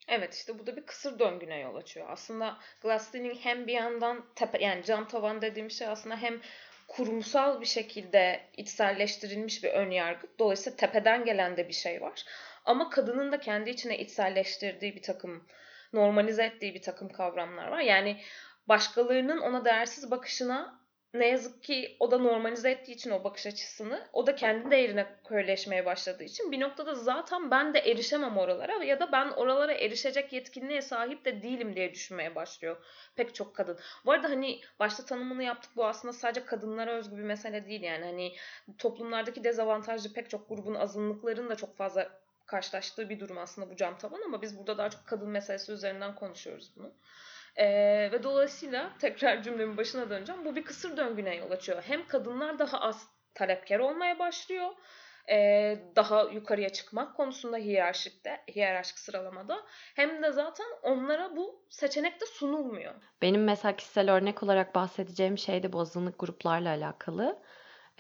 Evet 0.09 0.35
işte 0.35 0.59
bu 0.59 0.67
da 0.67 0.77
bir 0.77 0.87
kısır 0.87 1.19
döngüne 1.19 1.59
yol 1.59 1.75
açıyor. 1.75 2.07
Aslında 2.11 2.59
Glass-Steagall 2.83 3.39
hem 3.41 3.67
bir 3.67 3.73
yandan 3.73 4.25
tepe, 4.35 4.65
yani 4.65 4.85
cam 4.85 5.09
tavan 5.09 5.43
dediğim 5.43 5.71
şey 5.71 5.89
aslında 5.89 6.17
hem 6.17 6.41
kurumsal 6.89 7.61
bir 7.61 7.67
şekilde 7.67 8.41
içselleştirilmiş 8.57 9.65
bir 9.65 9.71
ön 9.71 9.91
yargı. 9.91 10.27
Dolayısıyla 10.39 10.77
tepeden 10.77 11.25
gelen 11.25 11.57
de 11.57 11.69
bir 11.69 11.73
şey 11.73 12.01
var. 12.01 12.25
Ama 12.65 12.91
kadının 12.91 13.33
da 13.33 13.41
kendi 13.41 13.71
içine 13.71 13.99
içselleştirdiği 13.99 14.97
bir 14.97 15.03
takım 15.03 15.47
normalize 15.93 16.45
ettiği 16.45 16.75
bir 16.75 16.83
takım 16.83 17.09
kavramlar 17.09 17.69
var. 17.69 17.81
Yani 17.81 18.21
başkalarının 18.69 19.39
ona 19.39 19.65
değersiz 19.65 20.11
bakışına 20.11 20.81
ne 21.15 21.29
yazık 21.29 21.63
ki 21.63 21.97
o 22.01 22.11
da 22.11 22.19
normalize 22.19 22.71
ettiği 22.71 22.93
için 22.93 23.11
o 23.11 23.25
bakış 23.25 23.47
açısını 23.47 24.09
o 24.13 24.27
da 24.27 24.35
kendi 24.35 24.71
değerine 24.71 25.07
köyleşmeye 25.29 25.87
başladığı 25.87 26.25
için 26.25 26.53
bir 26.53 26.61
noktada 26.61 26.95
zaten 26.95 27.51
ben 27.51 27.75
de 27.75 27.79
erişemem 27.79 28.39
oralara 28.39 28.85
ya 28.85 29.01
da 29.01 29.13
ben 29.13 29.31
oralara 29.31 29.73
erişecek 29.73 30.33
yetkinliğe 30.33 30.83
sahip 30.83 31.25
de 31.25 31.43
değilim 31.43 31.77
diye 31.77 31.95
düşünmeye 31.95 32.35
başlıyor 32.35 32.77
pek 33.17 33.35
çok 33.35 33.57
kadın. 33.57 33.79
Bu 34.05 34.13
arada 34.13 34.29
hani 34.31 34.61
başta 34.79 35.05
tanımını 35.05 35.43
yaptık 35.43 35.71
bu 35.77 35.87
aslında 35.87 36.13
sadece 36.13 36.45
kadınlara 36.45 36.93
özgü 36.93 37.17
bir 37.17 37.23
mesele 37.23 37.67
değil 37.67 37.83
yani 37.83 38.05
hani 38.05 38.33
toplumlardaki 38.79 39.45
dezavantajlı 39.45 40.13
pek 40.13 40.31
çok 40.31 40.49
grubun 40.49 40.75
azınlıkların 40.75 41.49
da 41.49 41.57
çok 41.57 41.77
fazla 41.77 42.21
karşılaştığı 42.51 43.09
bir 43.09 43.21
durum 43.21 43.39
aslında 43.39 43.71
bu 43.71 43.77
cam 43.77 43.99
tavan 43.99 44.23
ama 44.23 44.43
biz 44.43 44.59
burada 44.59 44.79
daha 44.79 44.91
çok 44.91 45.07
kadın 45.07 45.29
meselesi 45.29 45.73
üzerinden 45.73 46.15
konuşuyoruz 46.15 46.73
bunu. 46.77 46.93
Ee, 47.57 47.67
ve 48.13 48.23
dolayısıyla 48.23 48.91
tekrar 48.99 49.43
cümlemin 49.43 49.77
başına 49.77 50.11
döneceğim. 50.11 50.45
Bu 50.45 50.57
bir 50.57 50.65
kısır 50.65 50.97
döngüne 50.97 51.37
yol 51.37 51.51
açıyor. 51.51 51.83
Hem 51.87 52.07
kadınlar 52.07 52.59
daha 52.59 52.81
az 52.81 53.09
talepkar 53.35 53.79
olmaya 53.79 54.19
başlıyor. 54.19 54.71
E, 55.31 55.79
daha 55.97 56.23
yukarıya 56.23 56.69
çıkmak 56.69 57.17
konusunda 57.17 57.57
hiyerarşikte, 57.57 58.41
hiyerarşik 58.55 58.99
sıralamada 58.99 59.57
hem 59.95 60.23
de 60.23 60.33
zaten 60.33 60.67
onlara 60.83 61.37
bu 61.37 61.67
seçenek 61.71 62.21
de 62.21 62.27
sunulmuyor. 62.27 62.95
Benim 63.23 63.45
mesela 63.45 63.77
kişisel 63.77 64.13
örnek 64.13 64.43
olarak 64.43 64.75
bahsedeceğim 64.75 65.39
şey 65.39 65.63
de 65.63 65.71
azınlık 65.79 66.19
gruplarla 66.19 66.69
alakalı. 66.69 67.43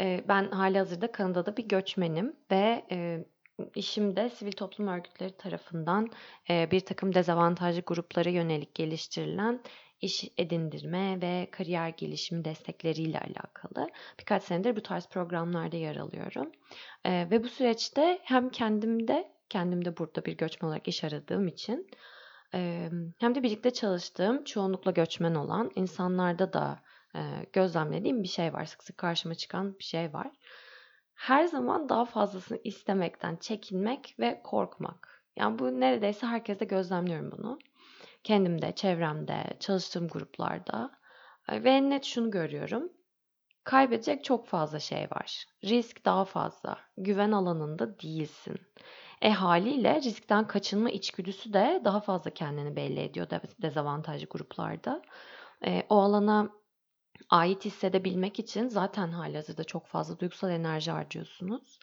E, 0.00 0.24
ben 0.28 0.50
hali 0.50 0.78
hazırda 0.78 1.12
Kanada'da 1.12 1.56
bir 1.56 1.68
göçmenim 1.68 2.36
ve 2.50 2.84
e, 2.90 3.24
işimde 3.74 4.30
sivil 4.30 4.52
toplum 4.52 4.88
örgütleri 4.88 5.36
tarafından 5.36 6.10
e, 6.50 6.70
bir 6.70 6.80
takım 6.80 7.14
dezavantajlı 7.14 7.80
gruplara 7.80 8.28
yönelik 8.28 8.74
geliştirilen 8.74 9.60
iş 10.00 10.24
edindirme 10.38 11.20
ve 11.20 11.48
kariyer 11.50 11.88
gelişimi 11.88 12.44
destekleriyle 12.44 13.20
alakalı. 13.20 13.90
Birkaç 14.20 14.42
senedir 14.42 14.76
bu 14.76 14.82
tarz 14.82 15.06
programlarda 15.08 15.76
yer 15.76 15.96
alıyorum. 15.96 16.52
E, 17.04 17.30
ve 17.30 17.44
bu 17.44 17.48
süreçte 17.48 18.18
hem 18.22 18.50
kendimde, 18.50 19.32
kendimde 19.48 19.96
burada 19.96 20.24
bir 20.24 20.36
göçmen 20.36 20.68
olarak 20.68 20.88
iş 20.88 21.04
aradığım 21.04 21.48
için 21.48 21.90
e, 22.54 22.90
hem 23.18 23.34
de 23.34 23.42
birlikte 23.42 23.70
çalıştığım, 23.70 24.44
çoğunlukla 24.44 24.90
göçmen 24.90 25.34
olan 25.34 25.70
insanlarda 25.74 26.52
da 26.52 26.82
e, 27.14 27.20
gözlemlediğim 27.52 28.22
bir 28.22 28.28
şey 28.28 28.52
var. 28.52 28.64
Sık 28.64 28.82
sık 28.82 28.98
karşıma 28.98 29.34
çıkan 29.34 29.78
bir 29.78 29.84
şey 29.84 30.12
var 30.12 30.30
her 31.20 31.44
zaman 31.44 31.88
daha 31.88 32.04
fazlasını 32.04 32.58
istemekten 32.64 33.36
çekinmek 33.36 34.14
ve 34.18 34.40
korkmak. 34.44 35.24
Yani 35.36 35.58
bu 35.58 35.80
neredeyse 35.80 36.26
herkeste 36.26 36.64
gözlemliyorum 36.64 37.32
bunu. 37.32 37.58
Kendimde, 38.24 38.74
çevremde, 38.74 39.56
çalıştığım 39.60 40.08
gruplarda. 40.08 40.90
Ve 41.50 41.90
net 41.90 42.04
şunu 42.04 42.30
görüyorum. 42.30 42.92
Kaybedecek 43.64 44.24
çok 44.24 44.46
fazla 44.46 44.78
şey 44.78 45.02
var. 45.02 45.44
Risk 45.64 46.04
daha 46.04 46.24
fazla. 46.24 46.78
Güven 46.96 47.32
alanında 47.32 47.98
değilsin. 47.98 48.56
E 49.22 49.30
haliyle 49.30 49.94
riskten 50.02 50.46
kaçınma 50.46 50.90
içgüdüsü 50.90 51.52
de 51.52 51.82
daha 51.84 52.00
fazla 52.00 52.30
kendini 52.30 52.76
belli 52.76 53.00
ediyor 53.00 53.26
dezavantajlı 53.62 54.26
gruplarda. 54.26 55.02
E, 55.66 55.82
o 55.88 55.98
alana 55.98 56.59
ait 57.30 57.64
hissedebilmek 57.64 58.38
için 58.38 58.68
zaten 58.68 59.08
halihazırda 59.08 59.64
çok 59.64 59.86
fazla 59.86 60.18
duygusal 60.20 60.50
enerji 60.50 60.90
harcıyorsunuz. 60.90 61.78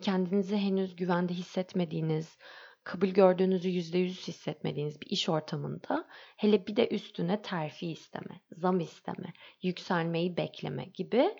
kendinizi 0.00 0.56
henüz 0.56 0.96
güvende 0.96 1.34
hissetmediğiniz, 1.34 2.38
kabul 2.84 3.08
gördüğünüzü 3.08 3.68
yüzde 3.68 3.98
yüz 3.98 4.28
hissetmediğiniz 4.28 5.00
bir 5.00 5.06
iş 5.06 5.28
ortamında 5.28 6.08
hele 6.36 6.66
bir 6.66 6.76
de 6.76 6.88
üstüne 6.88 7.42
terfi 7.42 7.90
isteme, 7.90 8.40
zam 8.52 8.80
isteme, 8.80 9.32
yükselmeyi 9.62 10.36
bekleme 10.36 10.84
gibi 10.84 11.36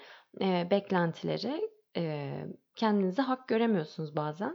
beklentileri 0.70 1.70
kendinize 2.76 3.22
hak 3.22 3.48
göremiyorsunuz 3.48 4.16
bazen. 4.16 4.54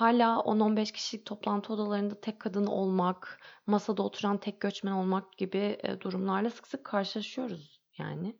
Hala 0.00 0.36
10-15 0.44 0.92
kişilik 0.92 1.26
toplantı 1.26 1.72
odalarında 1.72 2.20
tek 2.20 2.40
kadın 2.40 2.66
olmak, 2.66 3.40
masada 3.66 4.02
oturan 4.02 4.38
tek 4.38 4.60
göçmen 4.60 4.92
olmak 4.92 5.32
gibi 5.32 5.78
e, 5.82 6.00
durumlarla 6.00 6.50
sık 6.50 6.66
sık 6.66 6.84
karşılaşıyoruz 6.84 7.80
yani. 7.98 8.36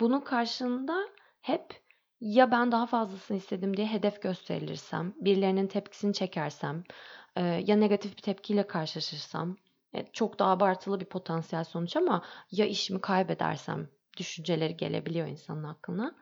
Bunun 0.00 0.20
karşılığında 0.20 1.08
hep 1.40 1.82
ya 2.20 2.50
ben 2.50 2.72
daha 2.72 2.86
fazlasını 2.86 3.36
istedim 3.36 3.76
diye 3.76 3.86
hedef 3.86 4.22
gösterilirsem, 4.22 5.14
birilerinin 5.16 5.66
tepkisini 5.66 6.14
çekersem, 6.14 6.84
e, 7.36 7.42
ya 7.42 7.76
negatif 7.76 8.16
bir 8.16 8.22
tepkiyle 8.22 8.66
karşılaşırsam, 8.66 9.56
e, 9.94 10.06
çok 10.12 10.38
daha 10.38 10.50
abartılı 10.50 11.00
bir 11.00 11.04
potansiyel 11.04 11.64
sonuç 11.64 11.96
ama 11.96 12.22
ya 12.50 12.66
işimi 12.66 13.00
kaybedersem 13.00 13.88
düşünceleri 14.16 14.76
gelebiliyor 14.76 15.26
insanın 15.26 15.64
aklına. 15.64 16.14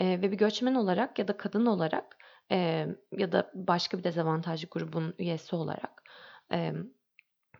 Ve 0.00 0.32
bir 0.32 0.38
göçmen 0.38 0.74
olarak 0.74 1.18
ya 1.18 1.28
da 1.28 1.36
kadın 1.36 1.66
olarak 1.66 2.16
e, 2.52 2.86
ya 3.12 3.32
da 3.32 3.50
başka 3.54 3.98
bir 3.98 4.04
dezavantajlı 4.04 4.68
grubun 4.68 5.14
üyesi 5.18 5.56
olarak 5.56 6.02
e, 6.52 6.72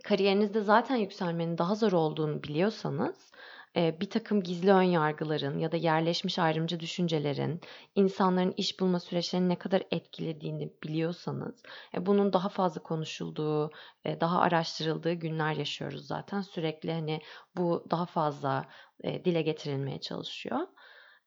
kariyerinizde 0.05 0.61
zaten 0.61 0.97
yükselmenin 0.97 1.59
daha 1.59 1.75
zor 1.75 1.93
olduğunu 1.93 2.43
biliyorsanız 2.43 3.33
bir 3.77 4.11
takım 4.11 4.43
gizli 4.43 4.73
ön 4.73 4.83
yargıların 4.83 5.59
ya 5.59 5.73
da 5.73 5.77
yerleşmiş 5.77 6.39
ayrımcı 6.39 6.81
düşüncelerin 6.81 7.61
insanların 7.95 8.55
iş 8.57 8.81
bulma 8.81 9.01
süreçlerini 9.01 9.49
ne 9.49 9.59
kadar 9.59 9.83
etkilediğini 9.91 10.73
biliyorsanız 10.83 11.63
bunun 11.99 12.33
daha 12.33 12.49
fazla 12.49 12.83
konuşulduğu, 12.83 13.71
daha 14.07 14.41
araştırıldığı 14.41 15.13
günler 15.13 15.53
yaşıyoruz 15.53 16.07
zaten. 16.07 16.41
Sürekli 16.41 16.93
hani 16.93 17.21
bu 17.57 17.87
daha 17.91 18.07
fazla 18.07 18.65
dile 19.05 19.43
getirilmeye 19.43 20.01
çalışıyor. 20.01 20.61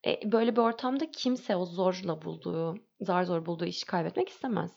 Böyle 0.06 0.56
bir 0.56 0.62
ortamda 0.62 1.12
kimse 1.12 1.56
o 1.56 1.66
zorla 1.66 2.22
bulduğu, 2.22 2.75
zar 3.01 3.24
zor 3.24 3.46
bulduğu 3.46 3.66
işi 3.66 3.86
kaybetmek 3.86 4.30
istemez. 4.30 4.72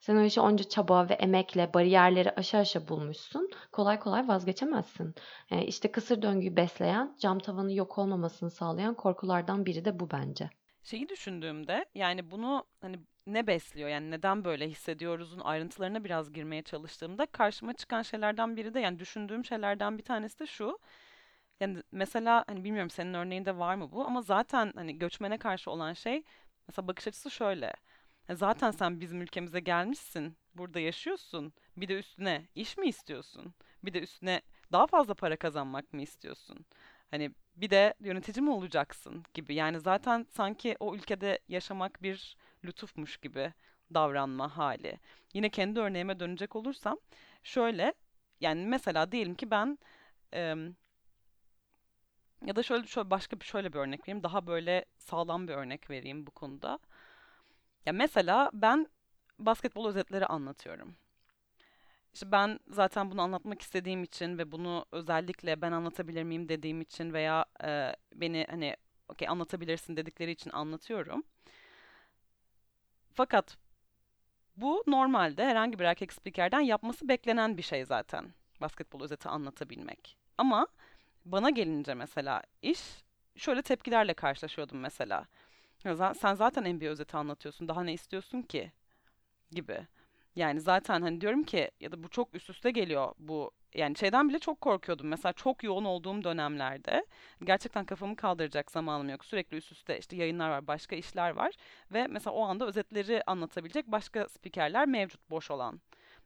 Sen 0.00 0.16
o 0.16 0.22
işi 0.22 0.40
onca 0.40 0.64
çaba 0.64 1.08
ve 1.08 1.14
emekle 1.14 1.74
bariyerleri 1.74 2.30
aşağı 2.30 2.60
aşağı 2.60 2.88
bulmuşsun. 2.88 3.50
Kolay 3.72 3.98
kolay 3.98 4.28
vazgeçemezsin. 4.28 5.14
Yani 5.50 5.64
işte 5.64 5.92
kısır 5.92 6.22
döngüyü 6.22 6.56
besleyen, 6.56 7.16
cam 7.20 7.38
tavanı 7.38 7.72
yok 7.72 7.98
olmamasını 7.98 8.50
sağlayan 8.50 8.94
korkulardan 8.94 9.66
biri 9.66 9.84
de 9.84 10.00
bu 10.00 10.10
bence. 10.10 10.50
Şeyi 10.82 11.08
düşündüğümde 11.08 11.84
yani 11.94 12.30
bunu 12.30 12.64
hani 12.80 12.98
ne 13.26 13.46
besliyor 13.46 13.88
yani 13.88 14.10
neden 14.10 14.44
böyle 14.44 14.68
hissediyoruzun 14.68 15.40
ayrıntılarına 15.40 16.04
biraz 16.04 16.32
girmeye 16.32 16.62
çalıştığımda 16.62 17.26
karşıma 17.26 17.72
çıkan 17.72 18.02
şeylerden 18.02 18.56
biri 18.56 18.74
de 18.74 18.80
yani 18.80 18.98
düşündüğüm 18.98 19.44
şeylerden 19.44 19.98
bir 19.98 20.02
tanesi 20.02 20.38
de 20.38 20.46
şu. 20.46 20.78
Yani 21.64 21.82
mesela 21.92 22.44
hani 22.46 22.64
bilmiyorum 22.64 22.90
senin 22.90 23.14
örneğinde 23.14 23.58
var 23.58 23.74
mı 23.74 23.92
bu 23.92 24.06
ama 24.06 24.22
zaten 24.22 24.72
hani 24.74 24.98
göçmene 24.98 25.38
karşı 25.38 25.70
olan 25.70 25.92
şey 25.92 26.22
mesela 26.68 26.88
bakış 26.88 27.08
açısı 27.08 27.30
şöyle. 27.30 27.72
E, 28.28 28.34
zaten 28.34 28.70
sen 28.70 29.00
bizim 29.00 29.22
ülkemize 29.22 29.60
gelmişsin, 29.60 30.36
burada 30.54 30.80
yaşıyorsun. 30.80 31.52
Bir 31.76 31.88
de 31.88 31.98
üstüne 31.98 32.48
iş 32.54 32.76
mi 32.78 32.86
istiyorsun? 32.86 33.54
Bir 33.84 33.92
de 33.94 34.00
üstüne 34.00 34.42
daha 34.72 34.86
fazla 34.86 35.14
para 35.14 35.36
kazanmak 35.36 35.92
mı 35.92 36.02
istiyorsun? 36.02 36.66
Hani 37.10 37.30
bir 37.56 37.70
de 37.70 37.94
yönetici 38.00 38.42
mi 38.44 38.50
olacaksın 38.50 39.24
gibi. 39.34 39.54
Yani 39.54 39.80
zaten 39.80 40.26
sanki 40.30 40.76
o 40.80 40.94
ülkede 40.94 41.38
yaşamak 41.48 42.02
bir 42.02 42.36
lütufmuş 42.64 43.16
gibi 43.16 43.52
davranma 43.94 44.56
hali. 44.56 44.98
Yine 45.34 45.48
kendi 45.50 45.80
örneğime 45.80 46.20
dönecek 46.20 46.56
olursam 46.56 46.98
şöyle 47.42 47.94
yani 48.40 48.66
mesela 48.66 49.12
diyelim 49.12 49.34
ki 49.34 49.50
ben 49.50 49.78
ya 52.46 52.56
da 52.56 52.62
şöyle 52.62 52.86
şöyle 52.86 53.10
başka 53.10 53.40
bir 53.40 53.44
şöyle 53.44 53.72
bir 53.72 53.78
örnek 53.78 54.00
vereyim. 54.00 54.22
Daha 54.22 54.46
böyle 54.46 54.84
sağlam 54.98 55.48
bir 55.48 55.52
örnek 55.52 55.90
vereyim 55.90 56.26
bu 56.26 56.30
konuda. 56.30 56.78
Ya 57.86 57.92
mesela 57.92 58.50
ben 58.54 58.86
basketbol 59.38 59.88
özetleri 59.88 60.26
anlatıyorum. 60.26 60.96
İşte 62.14 62.32
ben 62.32 62.60
zaten 62.68 63.10
bunu 63.10 63.22
anlatmak 63.22 63.62
istediğim 63.62 64.02
için 64.02 64.38
ve 64.38 64.52
bunu 64.52 64.86
özellikle 64.92 65.62
ben 65.62 65.72
anlatabilir 65.72 66.22
miyim 66.22 66.48
dediğim 66.48 66.80
için 66.80 67.12
veya 67.12 67.44
e, 67.64 67.96
beni 68.14 68.46
hani 68.50 68.76
okey 69.08 69.28
anlatabilirsin 69.28 69.96
dedikleri 69.96 70.30
için 70.30 70.50
anlatıyorum. 70.50 71.22
Fakat 73.12 73.56
bu 74.56 74.84
normalde 74.86 75.44
herhangi 75.44 75.78
bir 75.78 75.84
erkek 75.84 76.12
spikerden 76.12 76.60
yapması 76.60 77.08
beklenen 77.08 77.56
bir 77.56 77.62
şey 77.62 77.84
zaten. 77.84 78.34
Basketbol 78.60 79.02
özeti 79.02 79.28
anlatabilmek. 79.28 80.16
Ama 80.38 80.66
bana 81.24 81.50
gelince 81.50 81.94
mesela 81.94 82.42
iş 82.62 82.80
şöyle 83.36 83.62
tepkilerle 83.62 84.14
karşılaşıyordum 84.14 84.80
mesela. 84.80 85.26
Sen 86.14 86.34
zaten 86.34 86.74
NBA 86.74 86.88
özeti 86.90 87.16
anlatıyorsun. 87.16 87.68
Daha 87.68 87.84
ne 87.84 87.92
istiyorsun 87.92 88.42
ki? 88.42 88.72
Gibi. 89.50 89.86
Yani 90.36 90.60
zaten 90.60 91.02
hani 91.02 91.20
diyorum 91.20 91.42
ki 91.44 91.70
ya 91.80 91.92
da 91.92 92.02
bu 92.02 92.08
çok 92.08 92.34
üst 92.34 92.50
üste 92.50 92.70
geliyor 92.70 93.14
bu 93.18 93.50
yani 93.74 93.96
şeyden 93.96 94.28
bile 94.28 94.38
çok 94.38 94.60
korkuyordum. 94.60 95.08
Mesela 95.08 95.32
çok 95.32 95.64
yoğun 95.64 95.84
olduğum 95.84 96.24
dönemlerde 96.24 97.06
gerçekten 97.44 97.84
kafamı 97.84 98.16
kaldıracak 98.16 98.70
zamanım 98.70 99.08
yok. 99.08 99.24
Sürekli 99.24 99.56
üst 99.56 99.72
üste 99.72 99.98
işte 99.98 100.16
yayınlar 100.16 100.50
var, 100.50 100.66
başka 100.66 100.96
işler 100.96 101.30
var 101.30 101.54
ve 101.92 102.06
mesela 102.06 102.34
o 102.34 102.42
anda 102.42 102.66
özetleri 102.66 103.22
anlatabilecek 103.26 103.86
başka 103.86 104.28
spikerler 104.28 104.86
mevcut 104.86 105.30
boş 105.30 105.50
olan. 105.50 105.80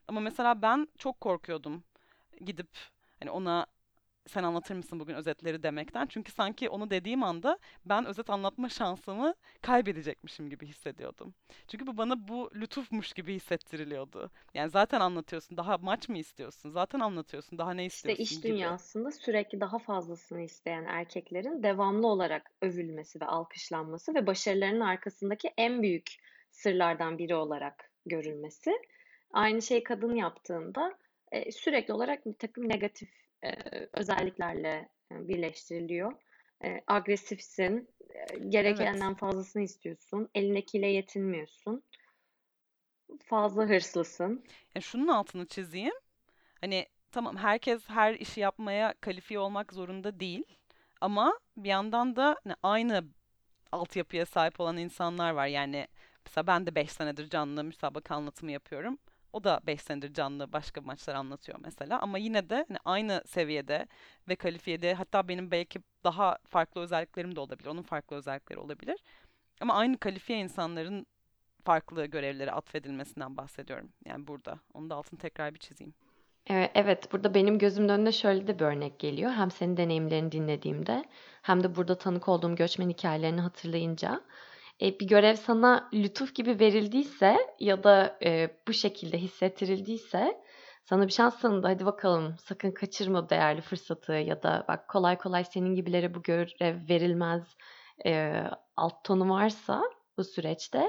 Ama 0.07 0.19
mesela 0.19 0.61
ben 0.61 0.87
çok 0.97 1.21
korkuyordum 1.21 1.83
gidip 2.45 2.69
hani 3.19 3.31
ona 3.31 3.65
sen 4.27 4.43
anlatır 4.43 4.75
mısın 4.75 4.99
bugün 4.99 5.15
özetleri 5.15 5.63
demekten. 5.63 6.05
Çünkü 6.05 6.31
sanki 6.31 6.69
onu 6.69 6.89
dediğim 6.89 7.23
anda 7.23 7.59
ben 7.85 8.05
özet 8.05 8.29
anlatma 8.29 8.69
şansımı 8.69 9.33
kaybedecekmişim 9.61 10.49
gibi 10.49 10.65
hissediyordum. 10.65 11.33
Çünkü 11.67 11.87
bu 11.87 11.97
bana 11.97 12.27
bu 12.27 12.51
lütufmuş 12.55 13.13
gibi 13.13 13.33
hissettiriliyordu. 13.33 14.31
Yani 14.53 14.69
zaten 14.69 14.99
anlatıyorsun 14.99 15.57
daha 15.57 15.77
maç 15.77 16.09
mı 16.09 16.17
istiyorsun? 16.17 16.69
Zaten 16.69 16.99
anlatıyorsun 16.99 17.57
daha 17.57 17.73
ne 17.73 17.85
istiyorsun 17.85 18.23
İşte 18.23 18.35
iş 18.35 18.41
gibi. 18.41 18.53
dünyasında 18.53 19.11
sürekli 19.11 19.59
daha 19.61 19.79
fazlasını 19.79 20.41
isteyen 20.41 20.85
erkeklerin 20.85 21.63
devamlı 21.63 22.07
olarak 22.07 22.51
övülmesi 22.61 23.21
ve 23.21 23.25
alkışlanması 23.25 24.15
ve 24.15 24.27
başarılarının 24.27 24.79
arkasındaki 24.79 25.51
en 25.57 25.81
büyük 25.81 26.15
sırlardan 26.51 27.17
biri 27.17 27.35
olarak 27.35 27.91
görülmesi. 28.05 28.71
Aynı 29.33 29.61
şey 29.61 29.83
kadın 29.83 30.15
yaptığında 30.15 30.97
sürekli 31.51 31.93
olarak 31.93 32.25
bir 32.25 32.33
takım 32.33 32.69
negatif 32.69 33.09
e, 33.43 33.51
özelliklerle 33.93 34.89
e, 35.11 35.27
birleştiriliyor. 35.27 36.13
E, 36.63 36.81
agresifsin, 36.87 37.89
e, 38.09 38.37
gerekenden 38.49 39.07
evet. 39.07 39.19
fazlasını 39.19 39.63
istiyorsun, 39.63 40.29
elindekiyle 40.35 40.87
yetinmiyorsun, 40.87 41.83
fazla 43.25 43.69
hırslısın. 43.69 44.45
Yani 44.75 44.83
şunun 44.83 45.07
altını 45.07 45.47
çizeyim. 45.47 45.93
Hani 46.61 46.85
tamam 47.11 47.37
herkes 47.37 47.89
her 47.89 48.13
işi 48.13 48.39
yapmaya 48.39 48.93
kalifiye 49.01 49.39
olmak 49.39 49.73
zorunda 49.73 50.19
değil. 50.19 50.43
Ama 51.01 51.39
bir 51.57 51.69
yandan 51.69 52.15
da 52.15 52.39
hani 52.43 52.55
aynı 52.63 53.03
altyapıya 53.71 54.25
sahip 54.25 54.59
olan 54.59 54.77
insanlar 54.77 55.31
var. 55.31 55.47
Yani 55.47 55.87
mesela 56.25 56.47
ben 56.47 56.65
de 56.65 56.75
5 56.75 56.91
senedir 56.91 57.29
canlı 57.29 57.63
müsabaka 57.63 58.15
anlatımı 58.15 58.51
yapıyorum. 58.51 58.97
O 59.33 59.43
da 59.43 59.59
5 59.67 59.81
senedir 59.81 60.13
canlı 60.13 60.53
başka 60.53 60.81
maçlar 60.81 61.15
anlatıyor 61.15 61.59
mesela. 61.61 61.99
Ama 61.99 62.17
yine 62.17 62.49
de 62.49 62.65
hani 62.67 62.77
aynı 62.85 63.23
seviyede 63.25 63.87
ve 64.29 64.35
kalifiyede 64.35 64.93
hatta 64.93 65.27
benim 65.27 65.51
belki 65.51 65.79
daha 66.03 66.37
farklı 66.47 66.81
özelliklerim 66.81 67.35
de 67.35 67.39
olabilir. 67.39 67.67
Onun 67.67 67.81
farklı 67.81 68.15
özellikleri 68.15 68.59
olabilir. 68.59 68.99
Ama 69.61 69.73
aynı 69.73 69.97
kalifiye 69.97 70.39
insanların 70.39 71.05
farklı 71.65 72.05
görevlere 72.05 72.51
atfedilmesinden 72.51 73.37
bahsediyorum. 73.37 73.89
Yani 74.05 74.27
burada. 74.27 74.59
Onu 74.73 74.89
da 74.89 74.95
altını 74.95 75.19
tekrar 75.19 75.53
bir 75.53 75.59
çizeyim. 75.59 75.93
Evet, 76.75 77.11
burada 77.11 77.33
benim 77.33 77.57
gözümün 77.57 77.89
önüne 77.89 78.11
şöyle 78.11 78.47
de 78.47 78.59
bir 78.59 78.65
örnek 78.65 78.99
geliyor. 78.99 79.31
Hem 79.31 79.51
senin 79.51 79.77
deneyimlerini 79.77 80.31
dinlediğimde 80.31 81.05
hem 81.41 81.63
de 81.63 81.75
burada 81.75 81.97
tanık 81.97 82.29
olduğum 82.29 82.55
göçmen 82.55 82.89
hikayelerini 82.89 83.41
hatırlayınca 83.41 84.21
e, 84.81 84.99
bir 84.99 85.07
görev 85.07 85.35
sana 85.35 85.89
lütuf 85.93 86.35
gibi 86.35 86.59
verildiyse 86.59 87.37
ya 87.59 87.83
da 87.83 88.17
e, 88.23 88.49
bu 88.67 88.73
şekilde 88.73 89.17
hissettirildiyse 89.17 90.41
sana 90.83 91.07
bir 91.07 91.11
şans 91.11 91.41
tanıdı. 91.41 91.67
Hadi 91.67 91.85
bakalım 91.85 92.35
sakın 92.39 92.71
kaçırma 92.71 93.29
değerli 93.29 93.61
fırsatı 93.61 94.13
ya 94.13 94.43
da 94.43 94.65
bak 94.67 94.87
kolay 94.87 95.17
kolay 95.17 95.43
senin 95.43 95.75
gibilere 95.75 96.13
bu 96.13 96.21
görev 96.21 96.89
verilmez 96.89 97.55
e, 98.05 98.43
alt 98.77 99.03
tonu 99.03 99.29
varsa 99.29 99.83
bu 100.17 100.23
süreçte 100.23 100.87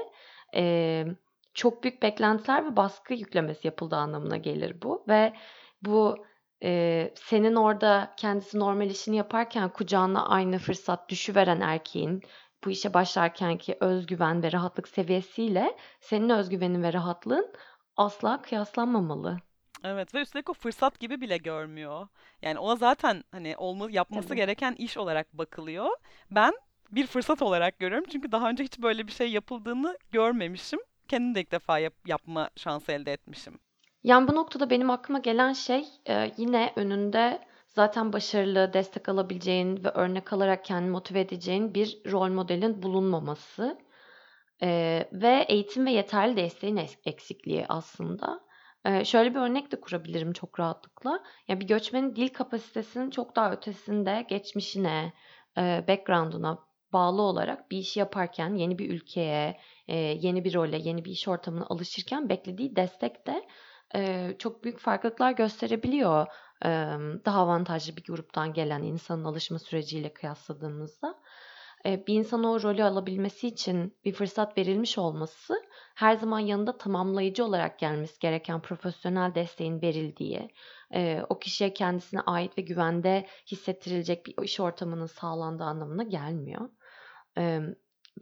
çok 1.53 1.83
büyük 1.83 2.01
beklentiler 2.01 2.65
ve 2.71 2.75
baskı 2.75 3.13
yüklemesi 3.13 3.67
yapıldığı 3.67 3.95
anlamına 3.95 4.37
gelir 4.37 4.81
bu. 4.81 5.05
Ve 5.07 5.33
bu 5.81 6.25
e, 6.63 7.11
senin 7.15 7.55
orada 7.55 8.13
kendisi 8.17 8.59
normal 8.59 8.89
işini 8.89 9.15
yaparken 9.15 9.69
kucağına 9.69 10.27
aynı 10.27 10.57
fırsat 10.57 11.09
düşüveren 11.09 11.61
erkeğin 11.61 12.21
bu 12.65 12.69
işe 12.69 12.93
başlarkenki 12.93 13.77
özgüven 13.79 14.43
ve 14.43 14.51
rahatlık 14.51 14.87
seviyesiyle 14.87 15.77
senin 15.99 16.29
özgüvenin 16.29 16.83
ve 16.83 16.93
rahatlığın 16.93 17.53
asla 17.97 18.41
kıyaslanmamalı. 18.41 19.37
Evet 19.83 20.15
ve 20.15 20.21
üstelik 20.21 20.49
o 20.49 20.53
fırsat 20.53 20.99
gibi 20.99 21.21
bile 21.21 21.37
görmüyor. 21.37 22.07
Yani 22.41 22.59
ona 22.59 22.75
zaten 22.75 23.23
hani 23.31 23.57
olma, 23.57 23.91
yapması 23.91 24.27
Tabii. 24.27 24.37
gereken 24.37 24.73
iş 24.73 24.97
olarak 24.97 25.33
bakılıyor. 25.33 25.89
Ben 26.31 26.53
bir 26.91 27.07
fırsat 27.07 27.41
olarak 27.41 27.79
görüyorum 27.79 28.07
çünkü 28.11 28.31
daha 28.31 28.49
önce 28.49 28.63
hiç 28.63 28.79
böyle 28.79 29.07
bir 29.07 29.11
şey 29.11 29.31
yapıldığını 29.31 29.97
görmemişim 30.11 30.79
kendim 31.11 31.35
de 31.35 31.41
ilk 31.41 31.51
defa 31.51 31.79
yap, 31.79 31.93
yapma 32.05 32.49
şansı 32.55 32.91
elde 32.91 33.13
etmişim. 33.13 33.59
Yani 34.03 34.27
bu 34.27 34.35
noktada 34.35 34.69
benim 34.69 34.89
aklıma 34.89 35.19
gelen 35.19 35.53
şey 35.53 35.85
e, 36.09 36.31
yine 36.37 36.73
önünde 36.75 37.39
zaten 37.75 38.13
başarılı, 38.13 38.73
destek 38.73 39.09
alabileceğin 39.09 39.83
ve 39.83 39.89
örnek 39.89 40.33
alarak 40.33 40.65
kendini 40.65 40.91
motive 40.91 41.19
edeceğin 41.19 41.73
bir 41.73 42.01
rol 42.11 42.29
modelin 42.29 42.83
bulunmaması 42.83 43.77
e, 44.63 45.09
ve 45.13 45.45
eğitim 45.49 45.85
ve 45.85 45.91
yeterli 45.91 46.35
desteğin 46.37 46.79
eksikliği 47.05 47.65
aslında. 47.69 48.39
E, 48.85 49.05
şöyle 49.05 49.35
bir 49.35 49.39
örnek 49.39 49.71
de 49.71 49.81
kurabilirim 49.81 50.33
çok 50.33 50.59
rahatlıkla. 50.59 51.23
Yani 51.47 51.59
bir 51.59 51.67
göçmenin 51.67 52.15
dil 52.15 52.29
kapasitesinin 52.29 53.09
çok 53.09 53.35
daha 53.35 53.51
ötesinde 53.51 54.25
geçmişine, 54.29 55.13
e, 55.57 55.85
background'una 55.87 56.59
bağlı 56.93 57.21
olarak 57.21 57.71
bir 57.71 57.77
işi 57.77 57.99
yaparken 57.99 58.55
yeni 58.55 58.79
bir 58.79 58.89
ülkeye, 58.89 59.59
e, 59.87 59.97
yeni 59.97 60.43
bir 60.45 60.53
role, 60.53 60.77
yeni 60.77 61.05
bir 61.05 61.11
iş 61.11 61.27
ortamına 61.27 61.65
alışırken 61.69 62.29
beklediği 62.29 62.75
destek 62.75 63.27
de 63.27 63.45
e, 63.95 64.31
çok 64.39 64.63
büyük 64.63 64.79
farklılıklar 64.79 65.31
gösterebiliyor. 65.31 66.27
Daha 67.25 67.39
avantajlı 67.39 67.97
bir 67.97 68.03
gruptan 68.03 68.53
gelen 68.53 68.83
insanın 68.83 69.23
alışma 69.23 69.59
süreciyle 69.59 70.13
kıyasladığımızda. 70.13 71.19
Bir 71.85 72.13
insan 72.13 72.43
o 72.43 72.61
rolü 72.61 72.83
alabilmesi 72.83 73.47
için 73.47 73.97
bir 74.05 74.13
fırsat 74.13 74.57
verilmiş 74.57 74.97
olması 74.97 75.63
her 75.95 76.15
zaman 76.15 76.39
yanında 76.39 76.77
tamamlayıcı 76.77 77.45
olarak 77.45 77.79
gelmesi 77.79 78.19
gereken 78.19 78.61
profesyonel 78.61 79.35
desteğin 79.35 79.81
verildiği, 79.81 80.49
o 81.29 81.39
kişiye 81.39 81.73
kendisine 81.73 82.21
ait 82.21 82.57
ve 82.57 82.61
güvende 82.61 83.27
hissettirilecek 83.47 84.25
bir 84.25 84.43
iş 84.43 84.59
ortamının 84.59 85.05
sağlandığı 85.05 85.63
anlamına 85.63 86.03
gelmiyor. 86.03 86.69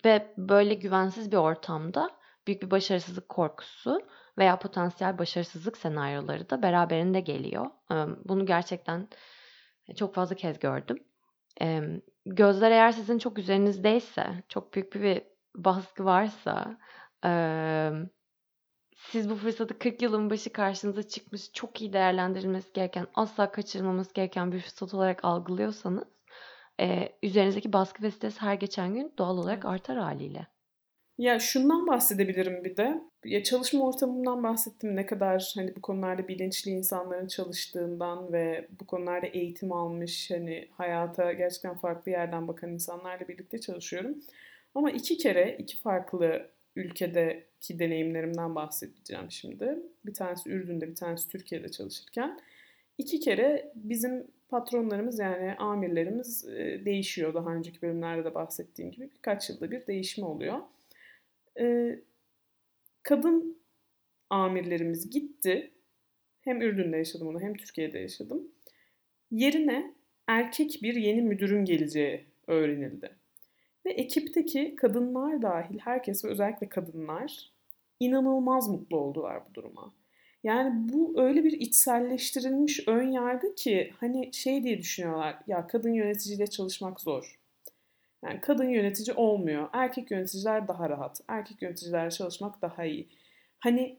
Ve 0.06 0.34
böyle 0.38 0.74
güvensiz 0.74 1.32
bir 1.32 1.38
ortamda 1.38 2.10
büyük 2.48 2.62
bir 2.62 2.72
başarısızlık 2.72 3.30
korkusu 3.30 4.02
veya 4.40 4.60
potansiyel 4.60 5.18
başarısızlık 5.18 5.78
senaryoları 5.78 6.50
da 6.50 6.62
beraberinde 6.62 7.20
geliyor. 7.20 7.66
Bunu 8.26 8.46
gerçekten 8.46 9.08
çok 9.96 10.16
fazla 10.16 10.36
kez 10.36 10.60
gördüm. 10.60 11.04
Gözler 12.26 12.72
eğer 12.72 12.92
sizin 12.92 13.18
çok 13.18 13.40
üzerinizdeyse, 13.40 14.44
çok 14.50 14.74
büyük 14.74 14.94
bir 14.94 15.24
baskı 15.56 16.06
varsa, 16.06 16.78
siz 18.96 19.30
bu 19.30 19.36
fırsatı 19.36 19.80
40 19.80 20.02
yılın 20.02 20.30
başı 20.30 20.54
karşınıza 20.54 21.04
çıkmış, 21.04 21.52
çok 21.54 21.82
iyi 21.82 21.94
değerlendirilmesi 21.94 22.74
gereken, 22.74 23.08
asla 23.16 23.52
kaçırılmaması 23.52 24.14
gereken 24.14 24.52
bir 24.52 24.60
fırsat 24.60 24.94
olarak 24.94 25.26
algılıyorsanız, 25.26 26.08
üzerinizdeki 27.24 27.74
baskı 27.74 28.04
ve 28.04 28.12
stres 28.12 28.42
her 28.42 28.54
geçen 28.54 28.94
gün 28.94 29.14
doğal 29.18 29.38
olarak 29.38 29.66
artar 29.66 29.98
haliyle. 29.98 30.48
Ya 31.20 31.40
şundan 31.40 31.88
bahsedebilirim 31.88 32.64
bir 32.64 32.78
de. 32.78 33.02
Ya 33.26 33.44
çalışma 33.44 33.88
ortamından 33.88 34.44
bahsettim 34.44 34.96
ne 34.96 35.06
kadar 35.06 35.54
hani 35.56 35.76
bu 35.76 35.82
konularda 35.82 36.28
bilinçli 36.28 36.72
insanların 36.72 37.28
çalıştığından 37.28 38.34
ve 38.34 38.68
bu 38.80 38.86
konularda 38.86 39.28
eğitim 39.28 39.72
almış 39.72 40.32
hani 40.32 40.68
hayata 40.72 41.34
gerçekten 41.34 41.78
farklı 41.78 42.12
yerden 42.12 42.48
bakan 42.48 42.72
insanlarla 42.72 43.28
birlikte 43.28 43.60
çalışıyorum. 43.62 44.18
Ama 44.76 44.92
iki 44.92 45.18
kere 45.18 45.56
iki 45.60 45.78
farklı 45.80 46.50
ülkedeki 46.76 47.80
deneyimlerimden 47.80 48.56
bahsedeceğim 48.56 49.32
şimdi. 49.32 49.80
Bir 50.06 50.14
tanesi 50.14 50.50
Ürdün'de, 50.50 50.88
bir 50.88 50.96
tanesi 50.96 51.30
Türkiye'de 51.30 51.70
çalışırken. 51.70 52.40
iki 52.98 53.20
kere 53.20 53.72
bizim 53.76 54.28
patronlarımız 54.50 55.20
yani 55.20 55.56
amirlerimiz 55.56 56.48
değişiyor. 56.86 57.34
Daha 57.34 57.50
önceki 57.50 57.82
bölümlerde 57.82 58.26
de 58.26 58.36
bahsettiğim 58.36 58.92
gibi 58.92 59.10
birkaç 59.18 59.50
yılda 59.50 59.72
bir 59.72 59.88
değişme 59.88 60.26
oluyor 60.26 60.60
e, 61.60 61.96
kadın 63.04 63.62
amirlerimiz 64.30 65.10
gitti. 65.10 65.72
Hem 66.42 66.62
Ürdün'de 66.62 66.98
yaşadım 66.98 67.28
onu 67.28 67.42
hem 67.42 67.54
Türkiye'de 67.54 68.00
yaşadım. 68.00 68.52
Yerine 69.32 69.94
erkek 70.28 70.80
bir 70.82 70.96
yeni 70.96 71.22
müdürün 71.22 71.66
geleceği 71.66 72.26
öğrenildi. 72.48 73.16
Ve 73.86 73.92
ekipteki 73.92 74.76
kadınlar 74.76 75.42
dahil 75.42 75.80
herkes 75.80 76.26
ve 76.26 76.30
özellikle 76.30 76.70
kadınlar 76.70 77.52
inanılmaz 78.00 78.70
mutlu 78.70 78.98
oldular 78.98 79.42
bu 79.50 79.54
duruma. 79.54 79.94
Yani 80.44 80.90
bu 80.94 81.22
öyle 81.22 81.44
bir 81.44 81.52
içselleştirilmiş 81.52 82.88
ön 82.88 83.12
yargı 83.12 83.56
ki 83.56 83.94
hani 84.00 84.34
şey 84.34 84.64
diye 84.64 84.78
düşünüyorlar 84.78 85.40
ya 85.48 85.68
kadın 85.68 85.94
yöneticiyle 85.94 86.48
çalışmak 86.48 87.02
zor. 87.02 87.39
Yani 88.24 88.42
kadın 88.42 88.70
yönetici 88.70 89.16
olmuyor. 89.16 89.70
Erkek 89.74 90.12
yöneticiler 90.12 90.68
daha 90.68 90.90
rahat. 90.90 91.22
Erkek 91.28 91.62
yöneticilerle 91.62 92.12
çalışmak 92.12 92.62
daha 92.62 92.86
iyi. 92.86 93.08
Hani 93.60 93.98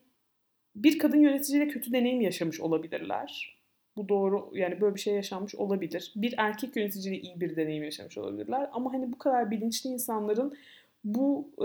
bir 0.77 0.99
kadın 0.99 1.19
yöneticiyle 1.19 1.69
kötü 1.69 1.93
deneyim 1.93 2.21
yaşamış 2.21 2.61
olabilirler. 2.61 3.61
Bu 3.97 4.09
doğru 4.09 4.51
yani 4.55 4.81
böyle 4.81 4.95
bir 4.95 5.01
şey 5.01 5.15
yaşanmış 5.15 5.55
olabilir. 5.55 6.13
Bir 6.17 6.35
erkek 6.39 6.77
yöneticiyle 6.77 7.21
iyi 7.21 7.41
bir 7.41 7.57
deneyim 7.57 7.85
yaşamış 7.85 8.19
olabilirler. 8.19 8.69
Ama 8.73 8.93
hani 8.93 9.13
bu 9.13 9.19
kadar 9.19 9.51
bilinçli 9.51 9.91
insanların 9.91 10.57
bu 11.05 11.51
e, 11.59 11.65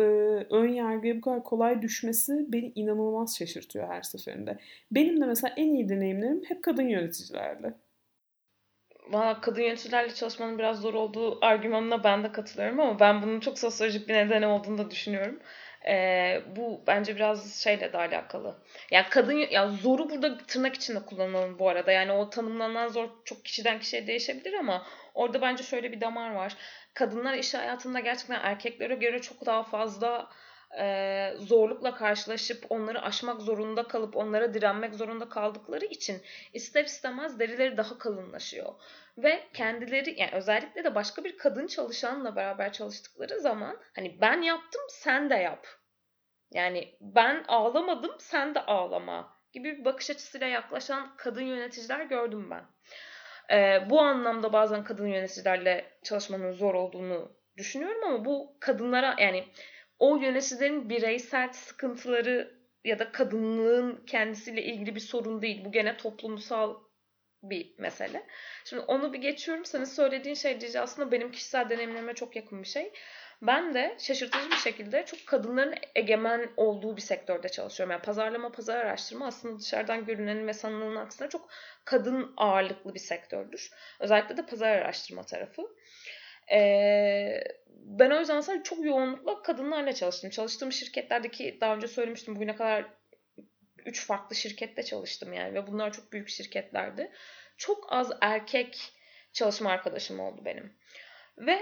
ön 0.49 0.67
yargıya 0.67 1.17
bu 1.17 1.21
kadar 1.21 1.43
kolay 1.43 1.81
düşmesi 1.81 2.45
beni 2.49 2.71
inanılmaz 2.75 3.37
şaşırtıyor 3.37 3.87
her 3.87 4.01
seferinde. 4.01 4.57
Benim 4.91 5.21
de 5.21 5.25
mesela 5.25 5.53
en 5.57 5.73
iyi 5.73 5.89
deneyimlerim 5.89 6.43
hep 6.47 6.63
kadın 6.63 6.87
yöneticilerle. 6.87 7.73
Valla 9.09 9.41
kadın 9.41 9.61
yöneticilerle 9.61 10.13
çalışmanın 10.13 10.57
biraz 10.57 10.81
zor 10.81 10.93
olduğu 10.93 11.45
argümanına 11.45 12.03
ben 12.03 12.23
de 12.23 12.31
katılıyorum 12.31 12.79
ama 12.79 12.99
ben 12.99 13.21
bunun 13.21 13.39
çok 13.39 13.59
sosyolojik 13.59 14.07
bir 14.07 14.13
nedeni 14.13 14.45
olduğunu 14.47 14.77
da 14.77 14.91
düşünüyorum. 14.91 15.39
Ee, 15.87 16.41
bu 16.55 16.81
bence 16.87 17.15
biraz 17.15 17.55
şeyle 17.63 17.93
de 17.93 17.97
alakalı. 17.97 18.55
Yani 18.91 19.05
kadın 19.09 19.33
ya 19.51 19.67
zoru 19.67 20.09
burada 20.09 20.37
tırnak 20.37 20.75
içinde 20.75 20.99
kullanalım 20.99 21.59
bu 21.59 21.69
arada. 21.69 21.91
Yani 21.91 22.11
o 22.11 22.29
tanımlanan 22.29 22.87
zor 22.87 23.09
çok 23.25 23.45
kişiden 23.45 23.79
kişiye 23.79 24.07
değişebilir 24.07 24.53
ama 24.53 24.85
orada 25.13 25.41
bence 25.41 25.63
şöyle 25.63 25.91
bir 25.91 26.01
damar 26.01 26.31
var. 26.31 26.55
Kadınlar 26.93 27.33
iş 27.33 27.53
hayatında 27.53 27.99
gerçekten 27.99 28.39
erkeklere 28.43 28.95
göre 28.95 29.21
çok 29.21 29.45
daha 29.45 29.63
fazla 29.63 30.29
e, 30.77 31.33
zorlukla 31.37 31.95
karşılaşıp 31.95 32.65
onları 32.69 33.01
aşmak 33.01 33.41
zorunda 33.41 33.87
kalıp 33.87 34.17
onlara 34.17 34.53
direnmek 34.53 34.95
zorunda 34.95 35.29
kaldıkları 35.29 35.85
için 35.85 36.21
ister 36.53 36.85
istemez 36.85 37.39
derileri 37.39 37.77
daha 37.77 37.97
kalınlaşıyor. 37.97 38.73
Ve 39.17 39.43
kendileri 39.53 40.19
yani 40.19 40.31
özellikle 40.33 40.83
de 40.83 40.95
başka 40.95 41.23
bir 41.23 41.37
kadın 41.37 41.67
çalışanla 41.67 42.35
beraber 42.35 42.73
çalıştıkları 42.73 43.39
zaman 43.39 43.77
hani 43.95 44.21
ben 44.21 44.41
yaptım 44.41 44.81
sen 44.89 45.29
de 45.29 45.35
yap. 45.35 45.67
Yani 46.51 46.97
ben 47.01 47.43
ağlamadım 47.47 48.15
sen 48.19 48.55
de 48.55 48.59
ağlama 48.59 49.35
gibi 49.53 49.77
bir 49.77 49.85
bakış 49.85 50.09
açısıyla 50.09 50.47
yaklaşan 50.47 51.15
kadın 51.17 51.41
yöneticiler 51.41 52.05
gördüm 52.05 52.49
ben. 52.51 52.63
Ee, 53.51 53.89
bu 53.89 54.01
anlamda 54.01 54.53
bazen 54.53 54.83
kadın 54.83 55.07
yöneticilerle 55.07 55.85
çalışmanın 56.03 56.51
zor 56.51 56.73
olduğunu 56.73 57.31
düşünüyorum 57.57 58.03
ama 58.03 58.25
bu 58.25 58.57
kadınlara 58.59 59.15
yani 59.19 59.45
o 59.99 60.15
yöneticilerin 60.15 60.89
bireysel 60.89 61.53
sıkıntıları 61.53 62.55
ya 62.83 62.99
da 62.99 63.11
kadınlığın 63.11 64.05
kendisiyle 64.07 64.63
ilgili 64.63 64.95
bir 64.95 64.99
sorun 64.99 65.41
değil. 65.41 65.65
Bu 65.65 65.71
gene 65.71 65.97
toplumsal 65.97 66.75
bir 67.43 67.75
mesele. 67.79 68.27
Şimdi 68.65 68.83
onu 68.83 69.13
bir 69.13 69.17
geçiyorum. 69.17 69.65
Senin 69.65 69.85
söylediğin 69.85 70.35
şey 70.35 70.59
Cici 70.59 70.79
aslında 70.79 71.11
benim 71.11 71.31
kişisel 71.31 71.69
deneyimlerime 71.69 72.13
çok 72.13 72.35
yakın 72.35 72.63
bir 72.63 72.67
şey. 72.67 72.93
Ben 73.41 73.73
de 73.73 73.95
şaşırtıcı 73.99 74.51
bir 74.51 74.55
şekilde 74.55 75.05
çok 75.05 75.27
kadınların 75.27 75.75
egemen 75.95 76.49
olduğu 76.57 76.95
bir 76.95 77.01
sektörde 77.01 77.49
çalışıyorum. 77.49 77.91
Yani 77.91 78.01
pazarlama, 78.01 78.51
pazar 78.51 78.77
araştırma 78.77 79.27
aslında 79.27 79.59
dışarıdan 79.59 80.05
görünenin 80.05 80.47
ve 80.47 80.53
sanılanın 80.53 80.95
aksine 80.95 81.29
çok 81.29 81.49
kadın 81.85 82.33
ağırlıklı 82.37 82.93
bir 82.93 82.99
sektördür. 82.99 83.71
Özellikle 83.99 84.37
de 84.37 84.45
pazar 84.45 84.69
araştırma 84.69 85.23
tarafı. 85.23 85.61
Ee, 86.51 87.43
ben 87.67 88.11
o 88.11 88.19
yüzden 88.19 88.41
sadece 88.41 88.63
çok 88.63 88.85
yoğunlukla 88.85 89.41
kadınlarla 89.41 89.93
çalıştım. 89.93 90.29
Çalıştığım 90.29 90.71
şirketlerdeki 90.71 91.57
daha 91.61 91.75
önce 91.75 91.87
söylemiştim 91.87 92.35
bugüne 92.35 92.55
kadar 92.55 92.85
üç 93.85 94.05
farklı 94.05 94.35
şirkette 94.35 94.83
çalıştım 94.83 95.33
yani 95.33 95.53
ve 95.53 95.67
bunlar 95.67 95.93
çok 95.93 96.13
büyük 96.13 96.29
şirketlerdi. 96.29 97.11
Çok 97.57 97.93
az 97.93 98.11
erkek 98.21 98.93
çalışma 99.33 99.71
arkadaşım 99.71 100.19
oldu 100.19 100.41
benim. 100.45 100.73
Ve 101.37 101.59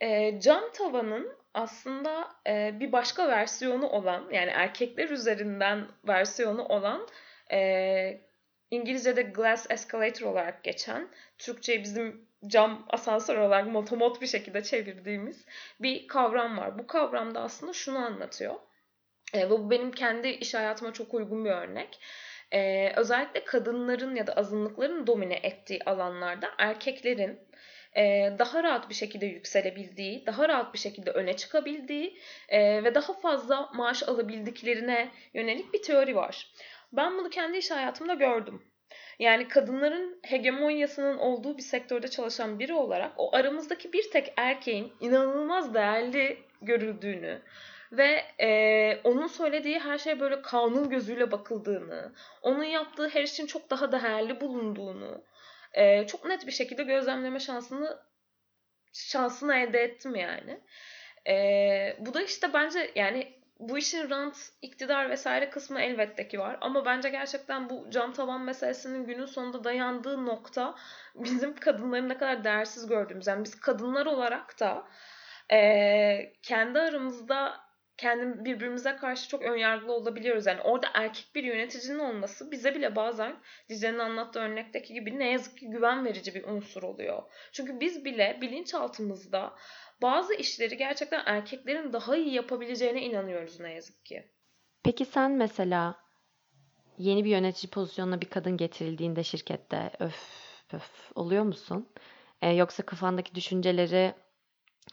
e, 0.00 0.40
cam 0.40 0.72
tavanın 0.72 1.36
aslında 1.54 2.28
e, 2.46 2.80
bir 2.80 2.92
başka 2.92 3.28
versiyonu 3.28 3.88
olan 3.88 4.28
yani 4.32 4.50
erkekler 4.50 5.08
üzerinden 5.08 5.88
versiyonu 6.08 6.64
olan 6.64 7.08
e, 7.52 8.20
İngilizce'de 8.70 9.22
glass 9.22 9.70
escalator 9.70 10.26
olarak 10.26 10.64
geçen, 10.64 11.08
Türkçe'ye 11.38 11.82
bizim 11.82 12.28
cam 12.46 12.86
asansör 12.90 13.38
olarak 13.38 13.66
motomot 13.66 14.20
bir 14.20 14.26
şekilde 14.26 14.62
çevirdiğimiz 14.62 15.44
bir 15.80 16.08
kavram 16.08 16.58
var. 16.58 16.78
Bu 16.78 16.86
kavramda 16.86 17.40
aslında 17.40 17.72
şunu 17.72 17.98
anlatıyor. 17.98 18.54
E, 19.34 19.40
ve 19.40 19.50
bu 19.50 19.70
benim 19.70 19.92
kendi 19.92 20.28
iş 20.28 20.54
hayatıma 20.54 20.92
çok 20.92 21.14
uygun 21.14 21.44
bir 21.44 21.50
örnek. 21.50 21.98
Ee, 22.52 22.92
özellikle 22.96 23.44
kadınların 23.44 24.14
ya 24.14 24.26
da 24.26 24.32
azınlıkların 24.32 25.06
domine 25.06 25.40
ettiği 25.42 25.80
alanlarda 25.86 26.50
erkeklerin 26.58 27.40
e, 27.96 28.32
daha 28.38 28.62
rahat 28.62 28.88
bir 28.88 28.94
şekilde 28.94 29.26
yükselebildiği, 29.26 30.26
daha 30.26 30.48
rahat 30.48 30.74
bir 30.74 30.78
şekilde 30.78 31.10
öne 31.10 31.36
çıkabildiği 31.36 32.18
e, 32.48 32.84
ve 32.84 32.94
daha 32.94 33.12
fazla 33.12 33.70
maaş 33.74 34.02
alabildiklerine 34.02 35.10
yönelik 35.34 35.74
bir 35.74 35.82
teori 35.82 36.16
var. 36.16 36.52
Ben 36.92 37.18
bunu 37.18 37.30
kendi 37.30 37.58
iş 37.58 37.70
hayatımda 37.70 38.14
gördüm. 38.14 38.71
Yani 39.22 39.48
kadınların 39.48 40.18
hegemonyasının 40.22 41.18
olduğu 41.18 41.56
bir 41.56 41.62
sektörde 41.62 42.08
çalışan 42.08 42.58
biri 42.58 42.74
olarak 42.74 43.12
o 43.16 43.36
aramızdaki 43.36 43.92
bir 43.92 44.10
tek 44.10 44.32
erkeğin 44.36 44.92
inanılmaz 45.00 45.74
değerli 45.74 46.38
görüldüğünü 46.62 47.42
ve 47.92 48.24
e, 48.40 49.00
onun 49.04 49.26
söylediği 49.26 49.78
her 49.78 49.98
şey 49.98 50.20
böyle 50.20 50.42
kanun 50.42 50.90
gözüyle 50.90 51.32
bakıldığını, 51.32 52.12
onun 52.42 52.64
yaptığı 52.64 53.08
her 53.08 53.22
işin 53.22 53.46
çok 53.46 53.70
daha 53.70 53.92
değerli 53.92 54.40
bulunduğunu 54.40 55.24
e, 55.72 56.06
çok 56.06 56.24
net 56.24 56.46
bir 56.46 56.52
şekilde 56.52 56.82
gözlemleme 56.82 57.40
şansını 57.40 57.98
şansını 58.92 59.56
elde 59.56 59.78
ettim 59.78 60.14
yani. 60.14 60.60
E, 61.28 61.96
bu 61.98 62.14
da 62.14 62.22
işte 62.22 62.52
bence 62.54 62.90
yani 62.94 63.41
bu 63.68 63.78
işin 63.78 64.10
rant, 64.10 64.36
iktidar 64.62 65.10
vesaire 65.10 65.50
kısmı 65.50 65.80
elbette 65.80 66.28
ki 66.28 66.38
var. 66.38 66.58
Ama 66.60 66.84
bence 66.84 67.08
gerçekten 67.08 67.70
bu 67.70 67.90
cam 67.90 68.12
tavan 68.12 68.40
meselesinin 68.40 69.06
günün 69.06 69.26
sonunda 69.26 69.64
dayandığı 69.64 70.26
nokta 70.26 70.74
bizim 71.14 71.54
kadınların 71.56 72.08
ne 72.08 72.18
kadar 72.18 72.44
değersiz 72.44 72.86
gördüğümüz. 72.86 73.26
Yani 73.26 73.44
biz 73.44 73.60
kadınlar 73.60 74.06
olarak 74.06 74.60
da 74.60 74.86
e, 75.52 76.32
kendi 76.42 76.78
aramızda 76.78 77.60
kendi 77.96 78.44
birbirimize 78.44 78.96
karşı 78.96 79.28
çok 79.28 79.42
önyargılı 79.42 79.92
olabiliyoruz. 79.92 80.46
Yani 80.46 80.60
orada 80.60 80.86
erkek 80.94 81.34
bir 81.34 81.44
yöneticinin 81.44 81.98
olması 81.98 82.50
bize 82.50 82.74
bile 82.74 82.96
bazen 82.96 83.36
Dice'nin 83.68 83.98
anlattığı 83.98 84.40
örnekteki 84.40 84.94
gibi 84.94 85.18
ne 85.18 85.30
yazık 85.30 85.58
ki 85.58 85.70
güven 85.70 86.04
verici 86.04 86.34
bir 86.34 86.44
unsur 86.44 86.82
oluyor. 86.82 87.22
Çünkü 87.52 87.80
biz 87.80 88.04
bile 88.04 88.38
bilinçaltımızda 88.40 89.54
bazı 90.02 90.34
işleri 90.34 90.76
gerçekten 90.76 91.22
erkeklerin 91.26 91.92
daha 91.92 92.16
iyi 92.16 92.34
yapabileceğine 92.34 93.02
inanıyoruz 93.02 93.60
ne 93.60 93.72
yazık 93.72 94.04
ki. 94.04 94.32
Peki 94.82 95.04
sen 95.04 95.30
mesela 95.32 95.96
yeni 96.98 97.24
bir 97.24 97.30
yönetici 97.30 97.70
pozisyonuna 97.70 98.20
bir 98.20 98.30
kadın 98.30 98.56
getirildiğinde 98.56 99.24
şirkette 99.24 99.90
öf 100.00 100.42
öf 100.72 101.12
oluyor 101.14 101.44
musun? 101.44 101.88
Ee, 102.42 102.50
yoksa 102.50 102.82
kafandaki 102.82 103.34
düşünceleri 103.34 104.14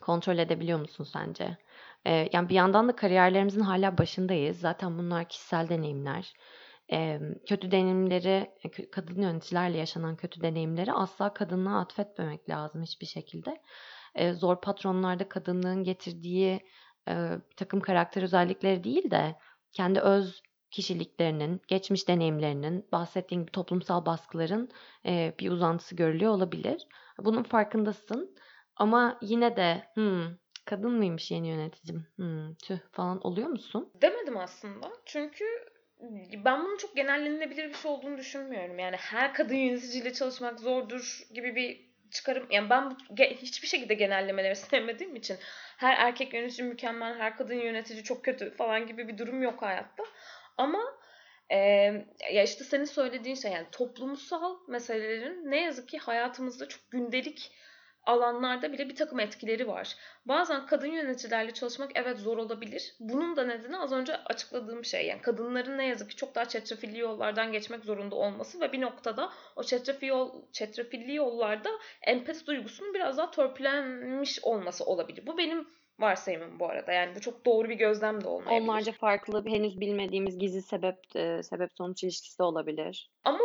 kontrol 0.02 0.38
edebiliyor 0.38 0.80
musun 0.80 1.04
sence? 1.04 1.58
Ee, 2.06 2.30
yani 2.34 2.50
bir 2.50 2.56
yandan 2.56 2.88
da 2.88 2.96
kariyerlerimizin 2.96 3.62
hala 3.62 3.98
başındayız. 3.98 4.60
Zaten 4.60 4.98
bunlar 4.98 5.30
kişisel 5.30 5.70
deneyimler. 5.70 6.34
Ee, 6.92 7.20
kötü 7.48 7.72
deneyimleri, 7.72 8.52
kadın 8.92 9.22
yöneticilerle 9.22 9.78
yaşanan 9.78 10.16
kötü 10.16 10.42
deneyimleri 10.42 10.94
asla 10.94 11.34
kadınlığa 11.34 11.80
atfetmemek 11.80 12.50
lazım 12.50 12.84
hiçbir 12.84 13.06
şekilde 13.06 13.62
e, 14.16 14.34
zor 14.34 14.62
patronlarda 14.62 15.30
kadınlığın 15.30 15.84
getirdiği 15.84 16.60
e, 17.10 17.32
takım 17.58 17.80
karakter 17.80 18.24
özellikleri 18.24 18.84
değil 18.84 19.12
de 19.12 19.36
kendi 19.72 20.00
öz 20.00 20.42
kişiliklerinin, 20.72 21.62
geçmiş 21.68 22.08
deneyimlerinin, 22.08 22.88
bahsettiğin 22.92 23.42
gibi 23.42 23.52
toplumsal 23.52 24.06
baskıların 24.06 24.70
e, 25.06 25.34
bir 25.40 25.52
uzantısı 25.52 25.96
görülüyor 25.96 26.32
olabilir. 26.32 26.88
Bunun 27.20 27.44
farkındasın 27.44 28.36
ama 28.76 29.18
yine 29.22 29.56
de 29.56 29.84
hmm, 29.94 30.24
kadın 30.66 30.92
mıymış 30.92 31.32
yeni 31.32 31.48
yöneticim 31.48 32.08
hmm, 32.16 32.56
tüh 32.56 32.78
falan 32.92 33.28
oluyor 33.28 33.48
musun? 33.48 33.92
Demedim 34.02 34.38
aslında 34.38 34.92
çünkü 35.06 35.46
ben 36.46 36.66
bunun 36.66 36.78
çok 36.78 36.96
genellenilebilir 36.96 37.70
bir 37.70 37.74
şey 37.74 37.92
olduğunu 37.92 38.18
düşünmüyorum. 38.18 38.80
Yani 38.80 38.96
her 38.96 39.34
kadın 39.34 39.56
yöneticiyle 39.56 40.14
çalışmak 40.14 40.60
zordur 40.60 41.22
gibi 41.34 41.56
bir 41.56 41.89
çıkarım 42.12 42.48
yani 42.52 42.70
ben 42.70 42.98
hiçbir 43.20 43.68
şekilde 43.68 43.94
genellemeleri 43.94 44.56
sevmediğim 44.72 45.16
için 45.16 45.38
her 45.78 45.98
erkek 45.98 46.34
yönetici 46.34 46.68
mükemmel, 46.68 47.18
her 47.18 47.38
kadın 47.38 47.56
yönetici 47.56 48.04
çok 48.04 48.26
kötü 48.26 48.56
falan 48.56 48.88
gibi 48.88 49.08
bir 49.08 49.18
durum 49.18 49.42
yok 49.42 49.62
hayatta. 49.62 50.04
Ama 50.58 50.80
e, 51.50 51.58
ya 52.34 52.44
işte 52.44 52.64
senin 52.64 52.86
söylediğin 52.86 53.36
şey 53.36 53.52
yani 53.52 53.68
toplumsal 53.72 54.58
meselelerin 54.68 55.52
ne 55.52 55.62
yazık 55.62 55.90
ki 55.90 55.98
hayatımızda 55.98 56.68
çok 56.68 56.92
gündelik 56.92 57.52
alanlarda 58.10 58.74
bile 58.74 58.90
bir 58.90 58.96
takım 58.96 59.20
etkileri 59.20 59.68
var. 59.68 59.96
Bazen 60.26 60.66
kadın 60.66 60.88
yöneticilerle 60.88 61.54
çalışmak 61.54 61.92
evet 61.96 62.18
zor 62.18 62.38
olabilir. 62.38 62.96
Bunun 63.00 63.36
da 63.36 63.44
nedeni 63.46 63.78
az 63.78 63.92
önce 63.92 64.18
açıkladığım 64.18 64.86
şey. 64.86 65.08
Yani 65.08 65.22
kadınların 65.22 65.78
ne 65.78 65.86
yazık 65.88 66.10
ki 66.10 66.16
çok 66.16 66.36
daha 66.36 66.48
çetrefilli 66.48 67.00
yollardan 67.00 67.52
geçmek 67.52 67.86
zorunda 67.86 68.16
olması 68.16 68.62
ve 68.62 68.72
bir 68.72 68.82
noktada 68.82 69.30
o 69.56 69.64
çetrefilli, 69.64 70.10
yol, 70.10 70.42
çetrefilli 70.52 71.16
yollarda 71.16 71.70
empati 72.02 72.46
duygusunun 72.48 72.94
biraz 72.94 73.18
daha 73.18 73.32
törpülenmiş 73.32 74.40
olması 74.44 74.86
olabilir. 74.86 75.28
Bu 75.28 75.38
benim 75.38 75.68
varsayımım 76.00 76.60
bu 76.60 76.70
arada. 76.70 76.92
Yani 76.92 77.16
bu 77.16 77.20
çok 77.20 77.46
doğru 77.46 77.70
bir 77.70 77.76
gözlem 77.76 78.24
de 78.24 78.28
olmayabilir. 78.28 78.70
Onlarca 78.70 78.92
farklı 78.92 79.46
henüz 79.46 79.80
bilmediğimiz 79.80 80.40
gizli 80.40 80.62
sebep 80.62 81.16
e, 81.16 81.44
sebep 81.44 81.70
sonuç 81.78 82.04
ilişkisi 82.04 82.44
olabilir. 82.44 83.10
Ama 83.24 83.40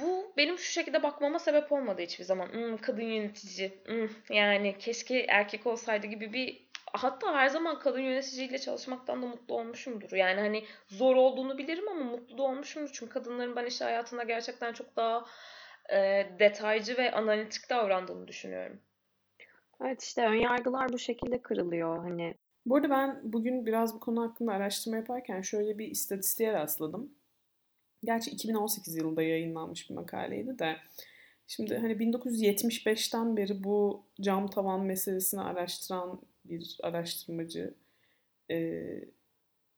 bu 0.00 0.32
benim 0.36 0.58
şu 0.58 0.72
şekilde 0.72 1.02
bakmama 1.02 1.38
sebep 1.38 1.72
olmadı 1.72 2.02
hiçbir 2.02 2.24
zaman. 2.24 2.52
Hmm, 2.52 2.76
kadın 2.76 3.02
yönetici. 3.02 3.72
Hmm, 3.86 4.08
yani 4.30 4.78
keşke 4.78 5.18
erkek 5.28 5.66
olsaydı 5.66 6.06
gibi 6.06 6.32
bir 6.32 6.68
hatta 6.92 7.34
her 7.34 7.48
zaman 7.48 7.78
kadın 7.78 8.00
yöneticiyle 8.00 8.58
çalışmaktan 8.58 9.22
da 9.22 9.26
mutlu 9.26 9.54
olmuşumdur. 9.54 10.12
Yani 10.12 10.40
hani 10.40 10.64
zor 10.86 11.16
olduğunu 11.16 11.58
bilirim 11.58 11.88
ama 11.88 12.04
mutlu 12.04 12.38
da 12.38 12.42
olmuşumdur. 12.42 12.90
Çünkü 12.92 13.12
kadınların 13.12 13.56
ben 13.56 13.66
iş 13.66 13.80
hayatında 13.80 14.22
gerçekten 14.22 14.72
çok 14.72 14.96
daha 14.96 15.24
e, 15.92 16.26
detaycı 16.38 16.96
ve 16.96 17.12
analitik 17.12 17.70
davrandığını 17.70 18.28
düşünüyorum. 18.28 18.80
Evet 19.84 20.02
işte 20.02 20.26
ön 20.26 20.34
yargılar 20.34 20.88
bu 20.92 20.98
şekilde 20.98 21.42
kırılıyor 21.42 21.98
hani. 21.98 22.34
Bu 22.66 22.76
arada 22.76 22.90
ben 22.90 23.20
bugün 23.22 23.66
biraz 23.66 23.94
bu 23.94 24.00
konu 24.00 24.22
hakkında 24.22 24.52
araştırma 24.52 24.96
yaparken 24.96 25.40
şöyle 25.40 25.78
bir 25.78 25.86
istatistiğe 25.86 26.52
rastladım. 26.52 27.14
Gerçi 28.04 28.30
2018 28.30 28.96
yılında 28.96 29.22
yayınlanmış 29.22 29.90
bir 29.90 29.94
makaleydi 29.94 30.58
de. 30.58 30.76
Şimdi 31.46 31.78
hani 31.78 31.92
1975'ten 31.92 33.36
beri 33.36 33.64
bu 33.64 34.04
cam 34.20 34.46
tavan 34.46 34.80
meselesini 34.80 35.40
araştıran 35.40 36.20
bir 36.44 36.78
araştırmacı 36.82 37.74
e, 38.50 38.84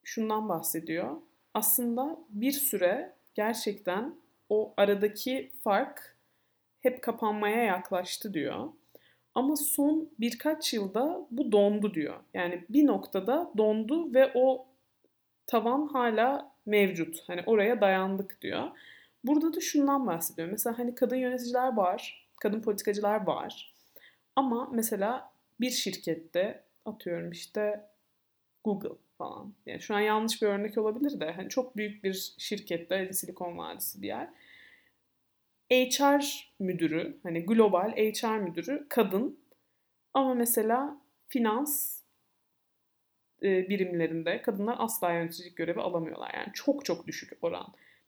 şundan 0.04 0.48
bahsediyor. 0.48 1.16
Aslında 1.54 2.18
bir 2.30 2.52
süre 2.52 3.14
gerçekten 3.34 4.14
o 4.48 4.74
aradaki 4.76 5.52
fark 5.62 6.16
hep 6.80 7.02
kapanmaya 7.02 7.64
yaklaştı 7.64 8.34
diyor. 8.34 8.68
Ama 9.34 9.56
son 9.56 10.10
birkaç 10.20 10.74
yılda 10.74 11.26
bu 11.30 11.52
dondu 11.52 11.94
diyor. 11.94 12.20
Yani 12.34 12.64
bir 12.68 12.86
noktada 12.86 13.52
dondu 13.56 14.14
ve 14.14 14.32
o 14.34 14.66
tavan 15.46 15.86
hala 15.86 16.49
mevcut. 16.66 17.22
Hani 17.26 17.42
oraya 17.46 17.80
dayandık 17.80 18.40
diyor. 18.42 18.68
Burada 19.24 19.54
da 19.54 19.60
şundan 19.60 20.06
bahsediyor. 20.06 20.48
Mesela 20.48 20.78
hani 20.78 20.94
kadın 20.94 21.16
yöneticiler 21.16 21.76
var, 21.76 22.28
kadın 22.40 22.62
politikacılar 22.62 23.26
var. 23.26 23.74
Ama 24.36 24.68
mesela 24.72 25.32
bir 25.60 25.70
şirkette 25.70 26.64
atıyorum 26.84 27.30
işte 27.30 27.80
Google 28.64 28.98
falan. 29.18 29.54
Yani 29.66 29.80
şu 29.80 29.94
an 29.94 30.00
yanlış 30.00 30.42
bir 30.42 30.46
örnek 30.46 30.78
olabilir 30.78 31.20
de 31.20 31.32
hani 31.32 31.48
çok 31.48 31.76
büyük 31.76 32.04
bir 32.04 32.34
şirkette 32.38 33.12
Silikon 33.12 33.58
Vadisi 33.58 34.02
bir 34.02 34.06
yer. 34.06 34.28
HR 35.70 36.52
müdürü, 36.58 37.18
hani 37.22 37.46
global 37.46 37.90
HR 37.90 38.38
müdürü 38.38 38.86
kadın 38.88 39.38
ama 40.14 40.34
mesela 40.34 41.00
finans 41.28 41.99
birimlerinde 43.42 44.42
kadınlar 44.42 44.76
asla 44.78 45.12
yöneticilik 45.12 45.56
görevi 45.56 45.80
alamıyorlar. 45.80 46.34
Yani 46.34 46.48
çok 46.54 46.84
çok 46.84 47.06
düşük 47.06 47.32
oran. 47.42 47.66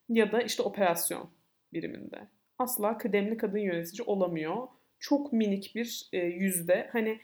Ya 0.09 0.33
da 0.33 0.43
işte 0.43 0.63
operasyon 0.63 1.31
biriminde. 1.73 2.29
Asla 2.59 2.99
kıdemli 2.99 3.37
kadın 3.37 3.59
yönetici 3.59 4.07
olamıyor. 4.07 4.69
Çok 4.99 5.33
minik 5.33 5.73
bir 5.75 6.09
e, 6.13 6.19
yüzde. 6.19 6.89
Hani 6.93 7.21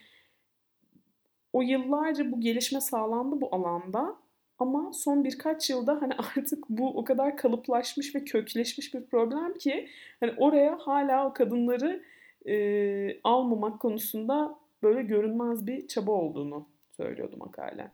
o 1.52 1.62
yıllarca 1.62 2.32
bu 2.32 2.40
gelişme 2.40 2.80
sağlandı 2.80 3.40
bu 3.40 3.54
alanda 3.54 4.16
ama 4.58 4.92
son 4.92 5.24
birkaç 5.24 5.70
yılda 5.70 6.02
hani 6.02 6.14
artık 6.36 6.64
bu 6.68 6.98
o 6.98 7.04
kadar 7.04 7.36
kalıplaşmış 7.36 8.14
ve 8.14 8.24
kökleşmiş 8.24 8.94
bir 8.94 9.06
problem 9.06 9.58
ki 9.58 9.88
hani 10.20 10.32
oraya 10.36 10.78
hala 10.78 11.26
o 11.26 11.32
kadınları 11.32 12.02
e, 12.46 13.20
almamak 13.24 13.80
konusunda 13.80 14.58
böyle 14.82 15.02
görünmez 15.02 15.66
bir 15.66 15.88
çaba 15.88 16.12
olduğunu 16.12 16.68
söylüyordu 16.96 17.36
makale. 17.36 17.90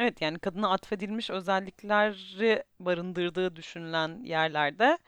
Evet 0.00 0.20
yani 0.20 0.38
kadına 0.38 0.70
atfedilmiş 0.72 1.30
özellikleri 1.30 2.64
barındırdığı 2.80 3.56
düşünülen 3.56 4.24
yerlerde 4.24 4.98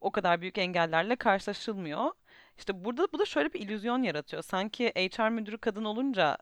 o 0.00 0.10
kadar 0.12 0.40
büyük 0.40 0.58
engellerle 0.58 1.16
karşılaşılmıyor. 1.16 2.10
İşte 2.58 2.84
burada 2.84 3.08
bu 3.12 3.18
da 3.18 3.24
şöyle 3.26 3.52
bir 3.52 3.60
illüzyon 3.60 4.02
yaratıyor. 4.02 4.42
Sanki 4.42 4.92
HR 4.96 5.28
müdürü 5.30 5.58
kadın 5.58 5.84
olunca 5.84 6.38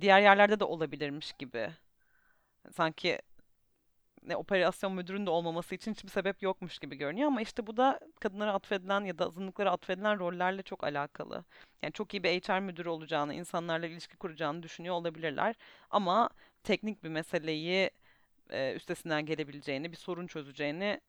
diğer 0.00 0.20
yerlerde 0.20 0.60
de 0.60 0.64
olabilirmiş 0.64 1.32
gibi. 1.32 1.70
Sanki 2.72 3.18
ne, 4.24 4.36
operasyon 4.36 4.92
müdürünün 4.92 5.26
de 5.26 5.30
olmaması 5.30 5.74
için 5.74 5.92
hiçbir 5.92 6.08
sebep 6.08 6.42
yokmuş 6.42 6.78
gibi 6.78 6.96
görünüyor 6.96 7.26
ama 7.26 7.42
işte 7.42 7.66
bu 7.66 7.76
da 7.76 8.00
kadınlara 8.20 8.52
atfedilen 8.52 9.04
ya 9.04 9.18
da 9.18 9.26
azınlıklara 9.26 9.70
atfedilen 9.70 10.18
rollerle 10.18 10.62
çok 10.62 10.84
alakalı. 10.84 11.44
Yani 11.82 11.92
çok 11.92 12.14
iyi 12.14 12.22
bir 12.22 12.40
HR 12.40 12.60
müdürü 12.60 12.88
olacağını, 12.88 13.34
insanlarla 13.34 13.86
ilişki 13.86 14.16
kuracağını 14.16 14.62
düşünüyor 14.62 14.94
olabilirler 14.94 15.54
ama 15.90 16.30
teknik 16.62 17.04
bir 17.04 17.08
meseleyi 17.08 17.90
e, 18.50 18.74
üstesinden 18.74 19.26
gelebileceğini, 19.26 19.92
bir 19.92 19.96
sorun 19.96 20.26
çözeceğini 20.26 21.00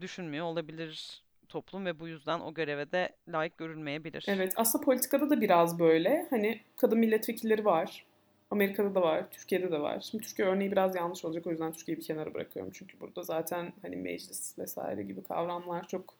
düşünmüyor 0.00 0.46
olabilir 0.46 1.22
toplum 1.48 1.86
ve 1.86 2.00
bu 2.00 2.08
yüzden 2.08 2.40
o 2.40 2.54
göreve 2.54 2.92
de 2.92 3.16
layık 3.28 3.58
görülmeyebilir. 3.58 4.24
Evet, 4.28 4.52
aslında 4.56 4.84
politikada 4.84 5.30
da 5.30 5.40
biraz 5.40 5.78
böyle. 5.78 6.26
Hani 6.30 6.60
kadın 6.76 6.98
milletvekilleri 6.98 7.64
var. 7.64 8.06
Amerika'da 8.50 8.94
da 8.94 9.02
var, 9.02 9.30
Türkiye'de 9.30 9.72
de 9.72 9.80
var. 9.80 10.00
Şimdi 10.10 10.24
Türkiye 10.24 10.48
örneği 10.48 10.72
biraz 10.72 10.96
yanlış 10.96 11.24
olacak 11.24 11.46
o 11.46 11.50
yüzden 11.50 11.72
Türkiye'yi 11.72 11.98
bir 12.00 12.06
kenara 12.06 12.34
bırakıyorum. 12.34 12.72
Çünkü 12.74 13.00
burada 13.00 13.22
zaten 13.22 13.72
hani 13.82 13.96
meclis 13.96 14.58
vesaire 14.58 15.02
gibi 15.02 15.22
kavramlar 15.22 15.88
çok 15.88 16.14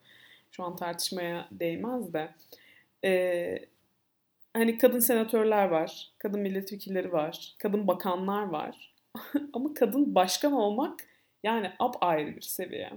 şu 0.51 0.64
an 0.64 0.77
tartışmaya 0.77 1.49
değmez 1.53 2.12
de. 2.12 2.31
Ee, 3.05 3.59
hani 4.55 4.79
kadın 4.79 4.99
senatörler 4.99 5.69
var, 5.69 6.12
kadın 6.19 6.40
milletvekilleri 6.40 7.12
var, 7.12 7.55
kadın 7.59 7.87
bakanlar 7.87 8.43
var. 8.43 8.95
Ama 9.53 9.75
kadın 9.75 10.14
başkan 10.14 10.53
olmak 10.53 11.01
yani 11.43 11.71
up 11.81 11.95
ayrı 12.01 12.37
bir 12.37 12.40
seviye. 12.40 12.90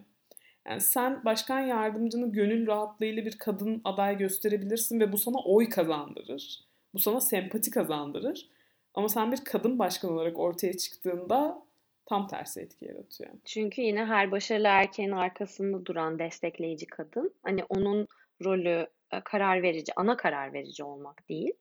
Yani 0.67 0.82
sen 0.82 1.26
başkan 1.26 1.60
yardımcını 1.60 2.32
gönül 2.32 2.67
rahatlığıyla 2.67 3.26
bir 3.26 3.38
kadın 3.38 3.82
aday 3.84 4.17
gösterebilirsin 4.17 5.00
ve 5.00 5.12
bu 5.12 5.17
sana 5.17 5.38
oy 5.38 5.69
kazandırır. 5.69 6.63
Bu 6.93 7.00
sana 7.00 7.22
sempati 7.22 7.72
kazandırır. 7.72 8.50
Ama 8.93 9.10
sen 9.10 9.32
bir 9.32 9.45
kadın 9.45 9.79
başkan 9.79 10.12
olarak 10.12 10.39
ortaya 10.39 10.77
çıktığında 10.77 11.63
tam 12.06 12.27
tersi 12.27 12.62
etki 12.62 12.86
yaratıyor. 12.86 13.29
Çünkü 13.45 13.82
yine 13.82 14.06
her 14.06 14.32
başarılı 14.32 14.67
erkeğin 14.67 15.12
arkasında 15.12 15.86
duran 15.86 16.19
destekleyici 16.19 16.86
kadın. 16.86 17.36
Hani 17.43 17.63
onun 17.69 18.08
rolü 18.43 18.88
e, 19.12 19.21
karar 19.21 19.63
verici, 19.63 19.93
ana 19.95 20.17
karar 20.17 20.53
verici 20.53 20.84
olmak 20.84 21.29
değil. 21.29 21.53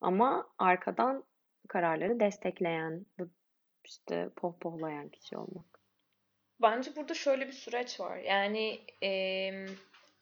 Ama 0.00 0.46
arkadan 0.58 1.24
kararları 1.68 2.20
destekleyen, 2.20 3.06
işte 3.84 4.28
pohpohlayan 4.36 5.08
kişi 5.08 5.36
olmak. 5.36 5.80
Bence 6.62 6.96
burada 6.96 7.14
şöyle 7.14 7.46
bir 7.46 7.52
süreç 7.52 8.00
var. 8.00 8.16
Yani 8.16 8.80
e, 9.02 9.10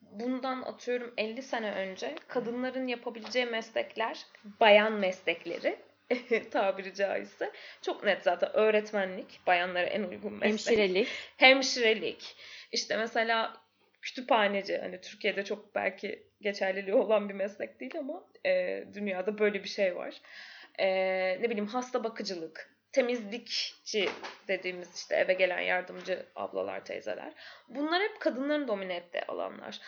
bundan 0.00 0.62
atıyorum 0.62 1.14
50 1.16 1.42
sene 1.42 1.72
önce 1.72 2.16
kadınların 2.28 2.86
yapabileceği 2.86 3.46
meslekler, 3.46 4.26
bayan 4.60 4.92
meslekleri 4.92 5.78
tabiri 6.50 6.94
caizse. 6.94 7.52
Çok 7.82 8.04
net 8.04 8.22
zaten 8.22 8.50
öğretmenlik 8.56 9.40
bayanlara 9.46 9.86
en 9.86 10.02
uygun 10.02 10.32
meslek. 10.32 10.50
Hemşirelik. 10.50 11.08
Hemşirelik. 11.36 12.36
İşte 12.72 12.96
mesela 12.96 13.56
kütüphaneci 14.02 14.78
hani 14.78 15.00
Türkiye'de 15.00 15.44
çok 15.44 15.74
belki 15.74 16.22
geçerliliği 16.40 16.96
olan 16.96 17.28
bir 17.28 17.34
meslek 17.34 17.80
değil 17.80 17.98
ama 17.98 18.24
e, 18.46 18.84
dünyada 18.94 19.38
böyle 19.38 19.64
bir 19.64 19.68
şey 19.68 19.96
var. 19.96 20.14
E, 20.78 20.86
ne 21.40 21.50
bileyim 21.50 21.66
hasta 21.66 22.04
bakıcılık, 22.04 22.70
temizlikçi 22.92 24.08
dediğimiz 24.48 24.96
işte 24.96 25.16
eve 25.16 25.32
gelen 25.32 25.60
yardımcı 25.60 26.26
ablalar, 26.36 26.84
teyzeler. 26.84 27.32
Bunlar 27.68 28.02
hep 28.02 28.20
kadınların 28.20 28.68
domine 28.68 28.94
ettiği 28.94 29.22
alanlar. 29.22 29.80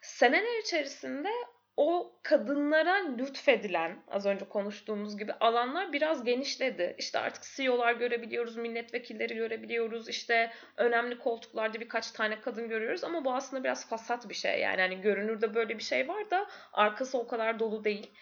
Seneler 0.00 0.62
içerisinde 0.62 1.30
o 1.78 2.12
kadınlara 2.22 2.94
lütfedilen 3.18 4.02
az 4.08 4.26
önce 4.26 4.44
konuştuğumuz 4.44 5.18
gibi 5.18 5.32
alanlar 5.32 5.92
biraz 5.92 6.24
genişledi. 6.24 6.94
İşte 6.98 7.18
artık 7.18 7.44
CEO'lar 7.56 7.92
görebiliyoruz, 7.92 8.56
milletvekilleri 8.56 9.34
görebiliyoruz, 9.34 10.08
işte 10.08 10.52
önemli 10.76 11.18
koltuklarda 11.18 11.80
birkaç 11.80 12.10
tane 12.10 12.40
kadın 12.40 12.68
görüyoruz 12.68 13.04
ama 13.04 13.24
bu 13.24 13.34
aslında 13.34 13.64
biraz 13.64 13.88
fasat 13.88 14.28
bir 14.28 14.34
şey. 14.34 14.60
Yani 14.60 14.80
hani 14.80 15.00
görünürde 15.00 15.54
böyle 15.54 15.78
bir 15.78 15.82
şey 15.82 16.08
var 16.08 16.30
da 16.30 16.46
arkası 16.72 17.18
o 17.18 17.26
kadar 17.26 17.58
dolu 17.58 17.84
değil. 17.84 18.12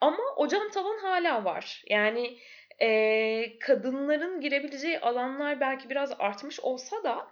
Ama 0.00 0.22
o 0.36 0.48
cam 0.48 0.70
tavan 0.70 0.98
hala 0.98 1.44
var. 1.44 1.82
Yani 1.86 2.38
e, 2.82 3.58
kadınların 3.58 4.40
girebileceği 4.40 5.00
alanlar 5.00 5.60
belki 5.60 5.90
biraz 5.90 6.12
artmış 6.18 6.60
olsa 6.60 7.04
da 7.04 7.26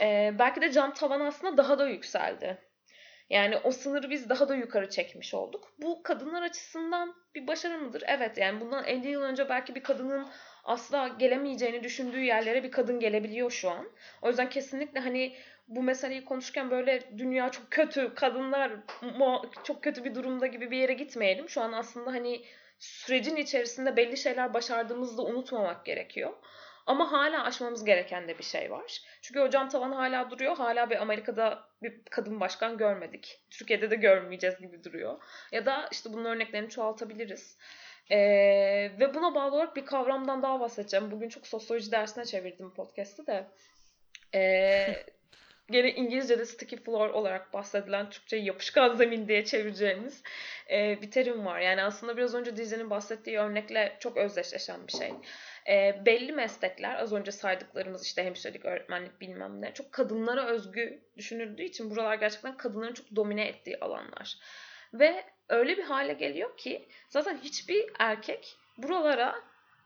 e, 0.00 0.34
belki 0.38 0.60
de 0.60 0.72
cam 0.72 0.94
tavan 0.94 1.20
aslında 1.20 1.56
daha 1.56 1.78
da 1.78 1.88
yükseldi. 1.88 2.71
Yani 3.32 3.56
o 3.64 3.72
sınırı 3.72 4.10
biz 4.10 4.28
daha 4.28 4.48
da 4.48 4.54
yukarı 4.54 4.90
çekmiş 4.90 5.34
olduk. 5.34 5.72
Bu 5.78 6.02
kadınlar 6.02 6.42
açısından 6.42 7.14
bir 7.34 7.46
başarı 7.46 7.78
mıdır? 7.78 8.02
Evet 8.06 8.38
yani 8.38 8.60
bundan 8.60 8.84
50 8.84 9.08
yıl 9.08 9.22
önce 9.22 9.48
belki 9.48 9.74
bir 9.74 9.82
kadının 9.82 10.26
asla 10.64 11.08
gelemeyeceğini 11.08 11.82
düşündüğü 11.82 12.20
yerlere 12.20 12.64
bir 12.64 12.70
kadın 12.70 13.00
gelebiliyor 13.00 13.50
şu 13.50 13.70
an. 13.70 13.90
O 14.22 14.28
yüzden 14.28 14.48
kesinlikle 14.48 15.00
hani 15.00 15.36
bu 15.68 15.82
meseleyi 15.82 16.24
konuşurken 16.24 16.70
böyle 16.70 17.18
dünya 17.18 17.50
çok 17.50 17.70
kötü, 17.70 18.14
kadınlar 18.14 18.72
çok 19.64 19.82
kötü 19.82 20.04
bir 20.04 20.14
durumda 20.14 20.46
gibi 20.46 20.70
bir 20.70 20.76
yere 20.76 20.92
gitmeyelim. 20.92 21.48
Şu 21.48 21.60
an 21.60 21.72
aslında 21.72 22.12
hani 22.12 22.44
sürecin 22.78 23.36
içerisinde 23.36 23.96
belli 23.96 24.16
şeyler 24.16 24.54
başardığımızı 24.54 25.18
da 25.18 25.22
unutmamak 25.22 25.84
gerekiyor. 25.84 26.32
Ama 26.86 27.12
hala 27.12 27.44
aşmamız 27.44 27.84
gereken 27.84 28.28
de 28.28 28.38
bir 28.38 28.44
şey 28.44 28.70
var. 28.70 29.00
Çünkü 29.22 29.40
o 29.40 29.50
cam 29.50 29.68
tavan 29.68 29.92
hala 29.92 30.30
duruyor. 30.30 30.56
Hala 30.56 30.90
bir 30.90 31.02
Amerika'da 31.02 31.64
bir 31.82 32.04
kadın 32.10 32.40
başkan 32.40 32.78
görmedik. 32.78 33.40
Türkiye'de 33.50 33.90
de 33.90 33.96
görmeyeceğiz 33.96 34.58
gibi 34.58 34.84
duruyor. 34.84 35.22
Ya 35.52 35.66
da 35.66 35.88
işte 35.92 36.12
bunun 36.12 36.24
örneklerini 36.24 36.70
çoğaltabiliriz. 36.70 37.58
Ee, 38.10 38.18
ve 39.00 39.14
buna 39.14 39.34
bağlı 39.34 39.56
olarak 39.56 39.76
bir 39.76 39.86
kavramdan 39.86 40.42
daha 40.42 40.60
bahsedeceğim. 40.60 41.10
Bugün 41.10 41.28
çok 41.28 41.46
sosyoloji 41.46 41.92
dersine 41.92 42.24
çevirdim 42.24 42.74
podcast'ı 42.74 43.26
da. 43.26 43.48
Ee, 44.34 45.04
gene 45.70 45.92
İngilizce'de 45.92 46.46
sticky 46.46 46.82
floor 46.82 47.10
olarak 47.10 47.52
bahsedilen 47.52 48.10
Türkçe 48.10 48.36
yapışkan 48.36 48.94
zemin 48.94 49.28
diye 49.28 49.44
çevireceğimiz 49.44 50.22
e, 50.70 51.02
bir 51.02 51.10
terim 51.10 51.46
var. 51.46 51.60
Yani 51.60 51.82
aslında 51.82 52.16
biraz 52.16 52.34
önce 52.34 52.56
Dizze'nin 52.56 52.90
bahsettiği 52.90 53.38
örnekle 53.38 53.96
çok 54.00 54.16
özdeşleşen 54.16 54.86
bir 54.86 54.92
şey. 54.92 55.12
E, 55.68 56.02
belli 56.06 56.32
meslekler 56.32 56.96
az 56.96 57.12
önce 57.12 57.32
saydıklarımız 57.32 58.06
işte 58.06 58.24
hemşirelik, 58.24 58.64
öğretmenlik 58.64 59.20
bilmem 59.20 59.60
ne 59.60 59.74
çok 59.74 59.92
kadınlara 59.92 60.46
özgü 60.46 61.02
düşünüldüğü 61.16 61.62
için 61.62 61.90
buralar 61.90 62.14
gerçekten 62.14 62.56
kadınların 62.56 62.94
çok 62.94 63.16
domine 63.16 63.48
ettiği 63.48 63.80
alanlar. 63.80 64.38
Ve 64.94 65.24
öyle 65.48 65.76
bir 65.76 65.84
hale 65.84 66.12
geliyor 66.12 66.56
ki 66.56 66.88
zaten 67.08 67.38
hiçbir 67.38 67.90
erkek 67.98 68.56
buralara 68.78 69.34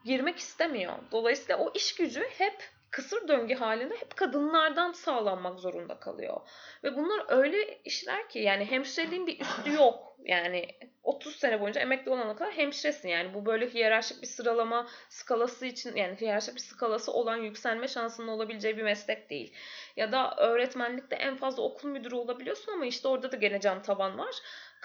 girmek 0.05 0.39
istemiyor. 0.39 0.93
Dolayısıyla 1.13 1.59
o 1.59 1.73
iş 1.75 1.95
gücü 1.95 2.23
hep 2.39 2.71
kısır 2.91 3.29
döngü 3.29 3.55
halinde 3.55 3.97
hep 3.97 4.17
kadınlardan 4.17 4.93
sağlanmak 4.93 5.61
zorunda 5.61 5.99
kalıyor. 6.01 6.41
Ve 6.85 6.97
bunlar 6.97 7.25
öyle 7.29 7.83
işler 7.85 8.29
ki 8.29 8.39
yani 8.39 8.65
hemşireliğin 8.65 9.27
bir 9.27 9.41
üstü 9.41 9.73
yok. 9.73 10.06
Yani 10.25 10.69
30 11.03 11.37
sene 11.37 11.61
boyunca 11.61 11.81
emekli 11.81 12.11
olana 12.11 12.37
kadar 12.37 12.53
hemşiresin. 12.53 13.09
Yani 13.09 13.35
bu 13.35 13.47
böyle 13.47 13.75
hiyerarşik 13.75 14.23
bir 14.23 14.27
sıralama 14.27 14.87
skalası 15.09 15.67
için 15.67 15.97
yani 15.97 16.17
hiyerarşik 16.21 16.55
bir 16.55 16.61
skalası 16.61 17.13
olan 17.13 17.37
yükselme 17.37 17.89
şansının 17.89 18.29
olabileceği 18.29 18.77
bir 18.77 18.83
meslek 18.83 19.31
değil. 19.31 19.53
Ya 19.97 20.13
da 20.13 20.37
öğretmenlikte 20.37 21.17
en 21.17 21.37
fazla 21.37 21.63
okul 21.63 21.89
müdürü 21.89 22.15
olabiliyorsun 22.15 22.73
ama 22.73 22.87
işte 22.87 23.09
orada 23.09 23.33
da 23.33 23.37
gene 23.37 23.61
cam 23.61 23.83
taban 23.83 24.19
var 24.19 24.35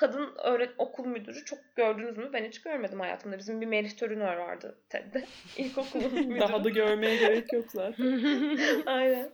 kadın 0.02 0.32
öğret 0.44 0.70
okul 0.78 1.06
müdürü 1.06 1.46
çok 1.46 1.60
gördünüz 1.76 2.18
mü? 2.18 2.30
Ben 2.34 2.46
hiç 2.46 2.62
görmedim 2.62 3.00
hayatımda. 3.00 3.38
Bizim 3.38 3.62
bir 3.62 3.66
Merih 3.66 3.92
Törünör 3.98 4.38
vardı 4.38 4.76
TED'de. 4.90 5.26
İlkokulun 5.58 6.14
müdürü. 6.28 6.40
Daha 6.40 6.64
da 6.64 6.70
görmeye 6.70 7.18
gerek 7.18 7.54
yok 7.54 7.66
zaten. 7.72 8.06
Aynen. 8.86 9.30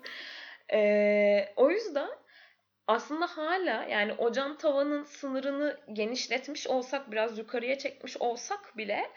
Ee, 0.74 1.54
o 1.56 1.72
yüzden 1.72 2.10
aslında 2.88 3.28
hala 3.28 3.84
yani 3.84 4.14
ocağın 4.14 4.56
tavanın 4.56 5.04
sınırını 5.04 5.80
genişletmiş 5.94 6.68
olsak 6.68 7.12
biraz 7.12 7.38
yukarıya 7.38 7.78
çekmiş 7.78 8.18
olsak 8.18 8.78
bile 8.78 9.12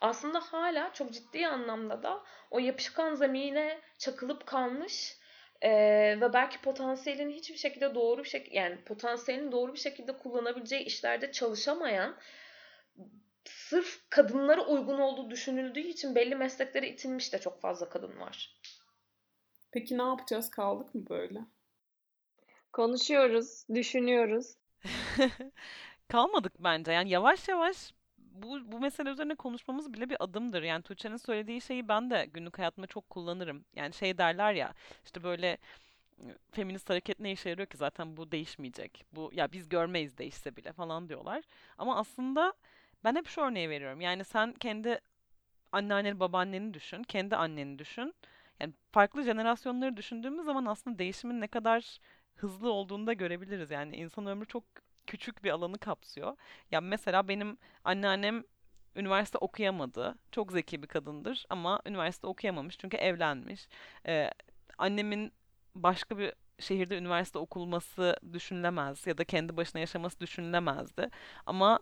aslında 0.00 0.40
hala 0.40 0.92
çok 0.92 1.12
ciddi 1.12 1.46
anlamda 1.46 2.02
da 2.02 2.22
o 2.50 2.58
yapışkan 2.58 3.14
zemine 3.14 3.80
çakılıp 3.98 4.46
kalmış 4.46 5.16
ee, 5.62 5.70
ve 6.20 6.32
belki 6.32 6.60
potansiyelini 6.60 7.34
hiçbir 7.34 7.56
şekilde 7.56 7.94
doğru 7.94 8.24
bir 8.24 8.28
şekilde 8.28 8.56
yani 8.56 8.84
potansiyelini 8.84 9.52
doğru 9.52 9.72
bir 9.74 9.78
şekilde 9.78 10.18
kullanabileceği 10.18 10.84
işlerde 10.84 11.32
çalışamayan 11.32 12.16
sırf 13.44 14.10
kadınlara 14.10 14.66
uygun 14.66 14.98
olduğu 14.98 15.30
düşünüldüğü 15.30 15.80
için 15.80 16.14
belli 16.14 16.34
mesleklere 16.36 16.88
itilmiş 16.88 17.32
de 17.32 17.38
çok 17.38 17.60
fazla 17.60 17.88
kadın 17.88 18.20
var. 18.20 18.60
Peki 19.72 19.98
ne 19.98 20.02
yapacağız? 20.02 20.50
Kaldık 20.50 20.94
mı 20.94 21.08
böyle? 21.10 21.40
Konuşuyoruz, 22.76 23.64
düşünüyoruz. 23.74 24.54
Kalmadık 26.08 26.52
bence. 26.58 26.92
Yani 26.92 27.10
yavaş 27.10 27.48
yavaş 27.48 27.92
bu, 28.18 28.72
bu 28.72 28.80
mesele 28.80 29.10
üzerine 29.10 29.34
konuşmamız 29.34 29.92
bile 29.92 30.10
bir 30.10 30.16
adımdır. 30.24 30.62
Yani 30.62 30.82
Tuğçe'nin 30.82 31.16
söylediği 31.16 31.60
şeyi 31.60 31.88
ben 31.88 32.10
de 32.10 32.26
günlük 32.34 32.58
hayatımda 32.58 32.86
çok 32.86 33.10
kullanırım. 33.10 33.64
Yani 33.76 33.92
şey 33.94 34.18
derler 34.18 34.52
ya 34.52 34.74
işte 35.04 35.22
böyle 35.22 35.58
feminist 36.52 36.90
hareket 36.90 37.20
ne 37.20 37.32
işe 37.32 37.48
yarıyor 37.48 37.68
ki 37.68 37.76
zaten 37.76 38.16
bu 38.16 38.32
değişmeyecek. 38.32 39.04
Bu 39.12 39.30
ya 39.32 39.52
biz 39.52 39.68
görmeyiz 39.68 40.18
değişse 40.18 40.56
bile 40.56 40.72
falan 40.72 41.08
diyorlar. 41.08 41.44
Ama 41.78 41.98
aslında 41.98 42.52
ben 43.04 43.16
hep 43.16 43.28
şu 43.28 43.40
örneği 43.40 43.70
veriyorum. 43.70 44.00
Yani 44.00 44.24
sen 44.24 44.52
kendi 44.52 45.00
anneanneni 45.72 46.20
babaanneni 46.20 46.74
düşün. 46.74 47.02
Kendi 47.02 47.36
anneni 47.36 47.78
düşün. 47.78 48.14
Yani 48.60 48.72
farklı 48.92 49.22
jenerasyonları 49.22 49.96
düşündüğümüz 49.96 50.44
zaman 50.44 50.66
aslında 50.66 50.98
değişimin 50.98 51.40
ne 51.40 51.48
kadar 51.48 51.98
hızlı 52.36 52.72
olduğunu 52.72 53.06
da 53.06 53.12
görebiliriz. 53.12 53.70
Yani 53.70 53.96
insan 53.96 54.26
ömrü 54.26 54.46
çok 54.46 54.64
küçük 55.06 55.44
bir 55.44 55.50
alanı 55.50 55.78
kapsıyor. 55.78 56.36
Ya 56.70 56.80
mesela 56.80 57.28
benim 57.28 57.58
anneannem 57.84 58.44
üniversite 58.96 59.38
okuyamadı. 59.38 60.14
Çok 60.32 60.52
zeki 60.52 60.82
bir 60.82 60.88
kadındır 60.88 61.46
ama 61.50 61.80
üniversite 61.86 62.26
okuyamamış 62.26 62.78
çünkü 62.78 62.96
evlenmiş. 62.96 63.68
Ee, 64.06 64.30
annemin 64.78 65.32
başka 65.74 66.18
bir 66.18 66.32
şehirde 66.58 66.98
üniversite 66.98 67.38
okulması 67.38 68.16
düşünülemez 68.32 69.06
ya 69.06 69.18
da 69.18 69.24
kendi 69.24 69.56
başına 69.56 69.80
yaşaması 69.80 70.20
düşünülemezdi. 70.20 71.10
Ama 71.46 71.80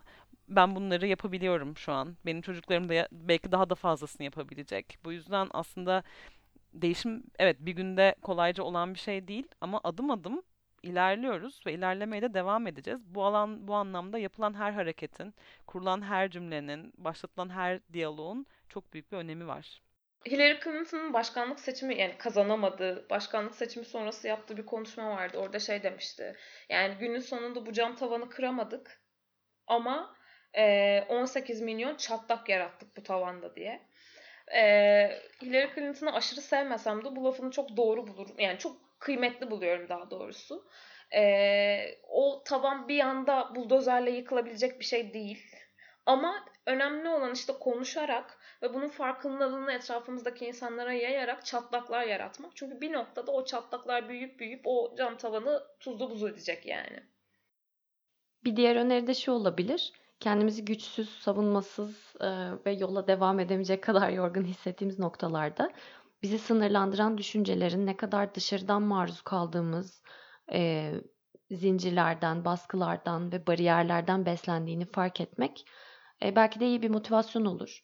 ben 0.49 0.75
bunları 0.75 1.07
yapabiliyorum 1.07 1.77
şu 1.77 1.91
an. 1.93 2.17
Benim 2.25 2.41
çocuklarım 2.41 2.89
da 2.89 3.07
belki 3.11 3.51
daha 3.51 3.69
da 3.69 3.75
fazlasını 3.75 4.23
yapabilecek. 4.23 4.97
Bu 5.03 5.11
yüzden 5.11 5.47
aslında 5.51 6.03
değişim 6.81 7.23
evet 7.39 7.57
bir 7.59 7.71
günde 7.71 8.15
kolayca 8.21 8.63
olan 8.63 8.93
bir 8.93 8.99
şey 8.99 9.27
değil 9.27 9.47
ama 9.61 9.81
adım 9.83 10.11
adım 10.11 10.41
ilerliyoruz 10.83 11.59
ve 11.65 11.73
ilerlemeye 11.73 12.21
de 12.21 12.33
devam 12.33 12.67
edeceğiz. 12.67 13.01
Bu 13.05 13.25
alan 13.25 13.67
bu 13.67 13.73
anlamda 13.73 14.17
yapılan 14.19 14.53
her 14.53 14.71
hareketin, 14.71 15.33
kurulan 15.67 16.01
her 16.01 16.29
cümlenin, 16.29 16.93
başlatılan 16.97 17.49
her 17.49 17.79
diyaloğun 17.93 18.45
çok 18.69 18.93
büyük 18.93 19.11
bir 19.11 19.17
önemi 19.17 19.47
var. 19.47 19.81
Hillary 20.25 20.59
Clinton'ın 20.63 21.13
başkanlık 21.13 21.59
seçimi 21.59 21.97
yani 21.99 22.17
kazanamadığı 22.17 23.09
başkanlık 23.09 23.55
seçimi 23.55 23.85
sonrası 23.85 24.27
yaptığı 24.27 24.57
bir 24.57 24.65
konuşma 24.65 25.09
vardı. 25.09 25.37
Orada 25.37 25.59
şey 25.59 25.83
demişti. 25.83 26.35
Yani 26.69 26.95
günün 26.99 27.19
sonunda 27.19 27.65
bu 27.65 27.73
cam 27.73 27.95
tavanı 27.95 28.29
kıramadık 28.29 29.01
ama 29.67 30.15
e, 30.57 31.01
18 31.09 31.61
milyon 31.61 31.95
çatlak 31.95 32.49
yarattık 32.49 32.97
bu 32.97 33.03
tavanda 33.03 33.55
diye. 33.55 33.87
E, 34.53 34.61
Hillary 35.41 35.75
Clinton'ı 35.75 36.13
aşırı 36.13 36.41
sevmesem 36.41 37.05
de 37.05 37.15
bu 37.15 37.23
lafını 37.23 37.51
çok 37.51 37.77
doğru 37.77 38.07
bulurum. 38.07 38.39
Yani 38.39 38.57
çok 38.57 38.99
kıymetli 38.99 39.51
buluyorum 39.51 39.89
daha 39.89 40.11
doğrusu. 40.11 40.67
E, 41.15 41.97
o 42.09 42.43
tavan 42.45 42.87
bir 42.87 42.99
anda 42.99 43.55
buldozerle 43.55 44.11
yıkılabilecek 44.11 44.79
bir 44.79 44.85
şey 44.85 45.13
değil. 45.13 45.55
Ama 46.05 46.45
önemli 46.65 47.09
olan 47.09 47.33
işte 47.33 47.53
konuşarak 47.53 48.37
ve 48.61 48.73
bunun 48.73 48.89
farkındalığını 48.89 49.71
etrafımızdaki 49.71 50.45
insanlara 50.45 50.93
yayarak 50.93 51.45
çatlaklar 51.45 52.03
yaratmak. 52.03 52.55
Çünkü 52.55 52.81
bir 52.81 52.93
noktada 52.93 53.31
o 53.31 53.45
çatlaklar 53.45 54.09
büyüyüp 54.09 54.39
büyüyüp 54.39 54.61
o 54.65 54.95
cam 54.97 55.17
tavanı 55.17 55.63
tuzlu 55.79 56.09
buz 56.09 56.23
edecek 56.23 56.65
yani. 56.65 57.03
Bir 58.43 58.55
diğer 58.55 58.75
öneri 58.75 59.07
de 59.07 59.13
şu 59.13 59.31
olabilir. 59.31 59.93
Kendimizi 60.19 60.65
güçsüz, 60.65 61.09
savunmasız 61.09 62.13
e, 62.21 62.27
ve 62.65 62.71
yola 62.71 63.07
devam 63.07 63.39
edemeyecek 63.39 63.83
kadar 63.83 64.09
yorgun 64.09 64.43
hissettiğimiz 64.43 64.99
noktalarda 64.99 65.71
bizi 66.23 66.39
sınırlandıran 66.39 67.17
düşüncelerin 67.17 67.85
ne 67.85 67.97
kadar 67.97 68.35
dışarıdan 68.35 68.81
maruz 68.81 69.21
kaldığımız 69.21 70.01
e, 70.51 70.91
zincirlerden, 71.51 72.45
baskılardan 72.45 73.31
ve 73.31 73.47
bariyerlerden 73.47 74.25
beslendiğini 74.25 74.85
fark 74.85 75.21
etmek 75.21 75.65
e, 76.23 76.35
belki 76.35 76.59
de 76.59 76.67
iyi 76.67 76.81
bir 76.81 76.89
motivasyon 76.89 77.45
olur. 77.45 77.81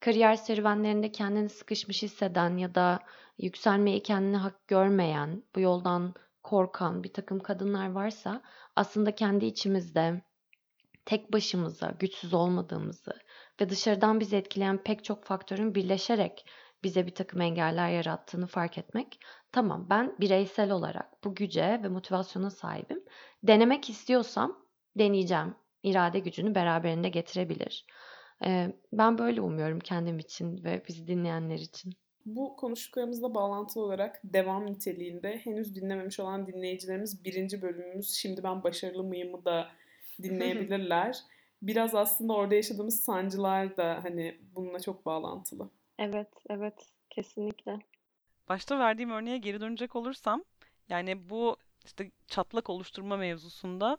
Kariyer 0.00 0.36
serüvenlerinde 0.36 1.12
kendini 1.12 1.48
sıkışmış 1.48 2.02
hisseden 2.02 2.56
ya 2.56 2.74
da 2.74 3.00
yükselmeyi 3.38 4.02
kendine 4.02 4.36
hak 4.36 4.68
görmeyen, 4.68 5.42
bu 5.54 5.60
yoldan 5.60 6.14
korkan 6.42 7.04
bir 7.04 7.12
takım 7.12 7.40
kadınlar 7.40 7.90
varsa 7.90 8.42
aslında 8.76 9.14
kendi 9.14 9.46
içimizde 9.46 10.22
tek 11.10 11.32
başımıza 11.32 11.94
güçsüz 11.98 12.34
olmadığımızı 12.34 13.12
ve 13.60 13.68
dışarıdan 13.68 14.20
bizi 14.20 14.36
etkileyen 14.36 14.82
pek 14.82 15.04
çok 15.04 15.24
faktörün 15.24 15.74
birleşerek 15.74 16.46
bize 16.84 17.06
bir 17.06 17.14
takım 17.14 17.40
engeller 17.40 17.90
yarattığını 17.90 18.46
fark 18.46 18.78
etmek. 18.78 19.20
Tamam 19.52 19.86
ben 19.90 20.16
bireysel 20.20 20.70
olarak 20.70 21.24
bu 21.24 21.34
güce 21.34 21.80
ve 21.82 21.88
motivasyona 21.88 22.50
sahibim. 22.50 23.04
Denemek 23.42 23.90
istiyorsam 23.90 24.66
deneyeceğim. 24.98 25.54
İrade 25.82 26.18
gücünü 26.18 26.54
beraberinde 26.54 27.08
getirebilir. 27.08 27.86
Ben 28.92 29.18
böyle 29.18 29.40
umuyorum 29.40 29.80
kendim 29.80 30.18
için 30.18 30.64
ve 30.64 30.82
bizi 30.88 31.06
dinleyenler 31.06 31.58
için. 31.58 31.92
Bu 32.26 32.56
konuştuklarımızla 32.56 33.34
bağlantılı 33.34 33.82
olarak 33.84 34.20
devam 34.24 34.66
niteliğinde 34.66 35.36
henüz 35.36 35.74
dinlememiş 35.74 36.20
olan 36.20 36.46
dinleyicilerimiz 36.46 37.24
birinci 37.24 37.62
bölümümüz 37.62 38.14
Şimdi 38.14 38.42
Ben 38.42 38.62
Başarılı 38.62 39.04
Mıyım'ı 39.04 39.44
da 39.44 39.68
dinleyebilirler. 40.22 41.18
Biraz 41.62 41.94
aslında 41.94 42.32
orada 42.32 42.54
yaşadığımız 42.54 43.00
sancılar 43.00 43.76
da 43.76 44.00
hani 44.02 44.38
bununla 44.54 44.80
çok 44.80 45.06
bağlantılı. 45.06 45.70
Evet, 45.98 46.28
evet. 46.50 46.74
Kesinlikle. 47.10 47.78
Başta 48.48 48.78
verdiğim 48.78 49.10
örneğe 49.10 49.38
geri 49.38 49.60
dönecek 49.60 49.96
olursam 49.96 50.44
yani 50.88 51.30
bu 51.30 51.56
işte 51.84 52.10
çatlak 52.26 52.70
oluşturma 52.70 53.16
mevzusunda 53.16 53.98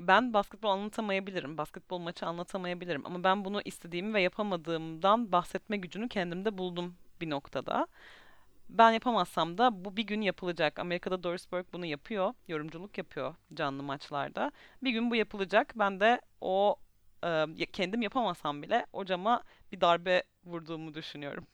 ben 0.00 0.32
basketbol 0.34 0.68
anlatamayabilirim. 0.68 1.58
Basketbol 1.58 1.98
maçı 1.98 2.26
anlatamayabilirim. 2.26 3.06
Ama 3.06 3.24
ben 3.24 3.44
bunu 3.44 3.60
istediğimi 3.64 4.14
ve 4.14 4.22
yapamadığımdan 4.22 5.32
bahsetme 5.32 5.76
gücünü 5.76 6.08
kendimde 6.08 6.58
buldum 6.58 6.94
bir 7.20 7.30
noktada. 7.30 7.86
Ben 8.72 8.90
yapamazsam 8.90 9.58
da 9.58 9.84
bu 9.84 9.96
bir 9.96 10.02
gün 10.02 10.20
yapılacak. 10.20 10.78
Amerika'da 10.78 11.22
Doris 11.22 11.52
Burke 11.52 11.72
bunu 11.72 11.86
yapıyor. 11.86 12.34
Yorumculuk 12.48 12.98
yapıyor 12.98 13.34
canlı 13.54 13.82
maçlarda. 13.82 14.52
Bir 14.82 14.90
gün 14.90 15.10
bu 15.10 15.16
yapılacak. 15.16 15.72
Ben 15.76 16.00
de 16.00 16.20
o 16.40 16.76
e, 17.24 17.66
kendim 17.72 18.02
yapamasam 18.02 18.62
bile 18.62 18.86
hocama 18.92 19.42
bir 19.72 19.80
darbe 19.80 20.22
vurduğumu 20.44 20.94
düşünüyorum. 20.94 21.46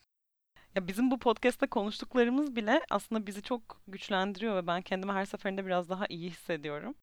Ya 0.75 0.87
bizim 0.87 1.11
bu 1.11 1.19
podcast'te 1.19 1.67
konuştuklarımız 1.67 2.55
bile 2.55 2.81
aslında 2.89 3.27
bizi 3.27 3.41
çok 3.41 3.81
güçlendiriyor 3.87 4.55
ve 4.55 4.67
ben 4.67 4.81
kendimi 4.81 5.11
her 5.11 5.25
seferinde 5.25 5.65
biraz 5.65 5.89
daha 5.89 6.05
iyi 6.09 6.29
hissediyorum. 6.29 6.95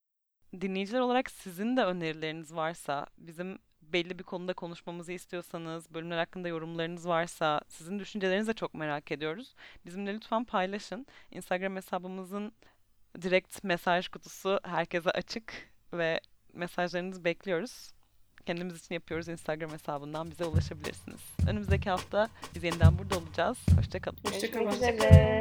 Dinleyiciler 0.61 0.99
olarak 0.99 1.31
sizin 1.31 1.77
de 1.77 1.83
önerileriniz 1.83 2.55
varsa, 2.55 3.05
bizim 3.17 3.59
belli 3.93 4.19
bir 4.19 4.23
konuda 4.23 4.53
konuşmamızı 4.53 5.11
istiyorsanız, 5.11 5.93
bölümler 5.93 6.17
hakkında 6.17 6.47
yorumlarınız 6.47 7.07
varsa, 7.07 7.61
sizin 7.67 7.99
düşüncelerinizi 7.99 8.49
de 8.49 8.53
çok 8.53 8.73
merak 8.73 9.11
ediyoruz. 9.11 9.55
Bizimle 9.85 10.13
lütfen 10.13 10.43
paylaşın. 10.43 11.05
Instagram 11.31 11.75
hesabımızın 11.75 12.51
direkt 13.21 13.63
mesaj 13.63 14.07
kutusu 14.07 14.59
herkese 14.63 15.11
açık 15.11 15.53
ve 15.93 16.19
mesajlarınızı 16.53 17.23
bekliyoruz. 17.23 17.91
Kendimiz 18.45 18.79
için 18.79 18.95
yapıyoruz 18.95 19.27
Instagram 19.27 19.71
hesabından 19.71 20.31
bize 20.31 20.45
ulaşabilirsiniz. 20.45 21.19
Önümüzdeki 21.47 21.89
hafta 21.89 22.27
biz 22.55 22.63
yeniden 22.63 22.97
burada 22.97 23.17
olacağız. 23.17 23.57
Hoşçakalın. 23.77 24.17
Hoşçakalın. 24.25 24.71
Üzere. 24.71 25.39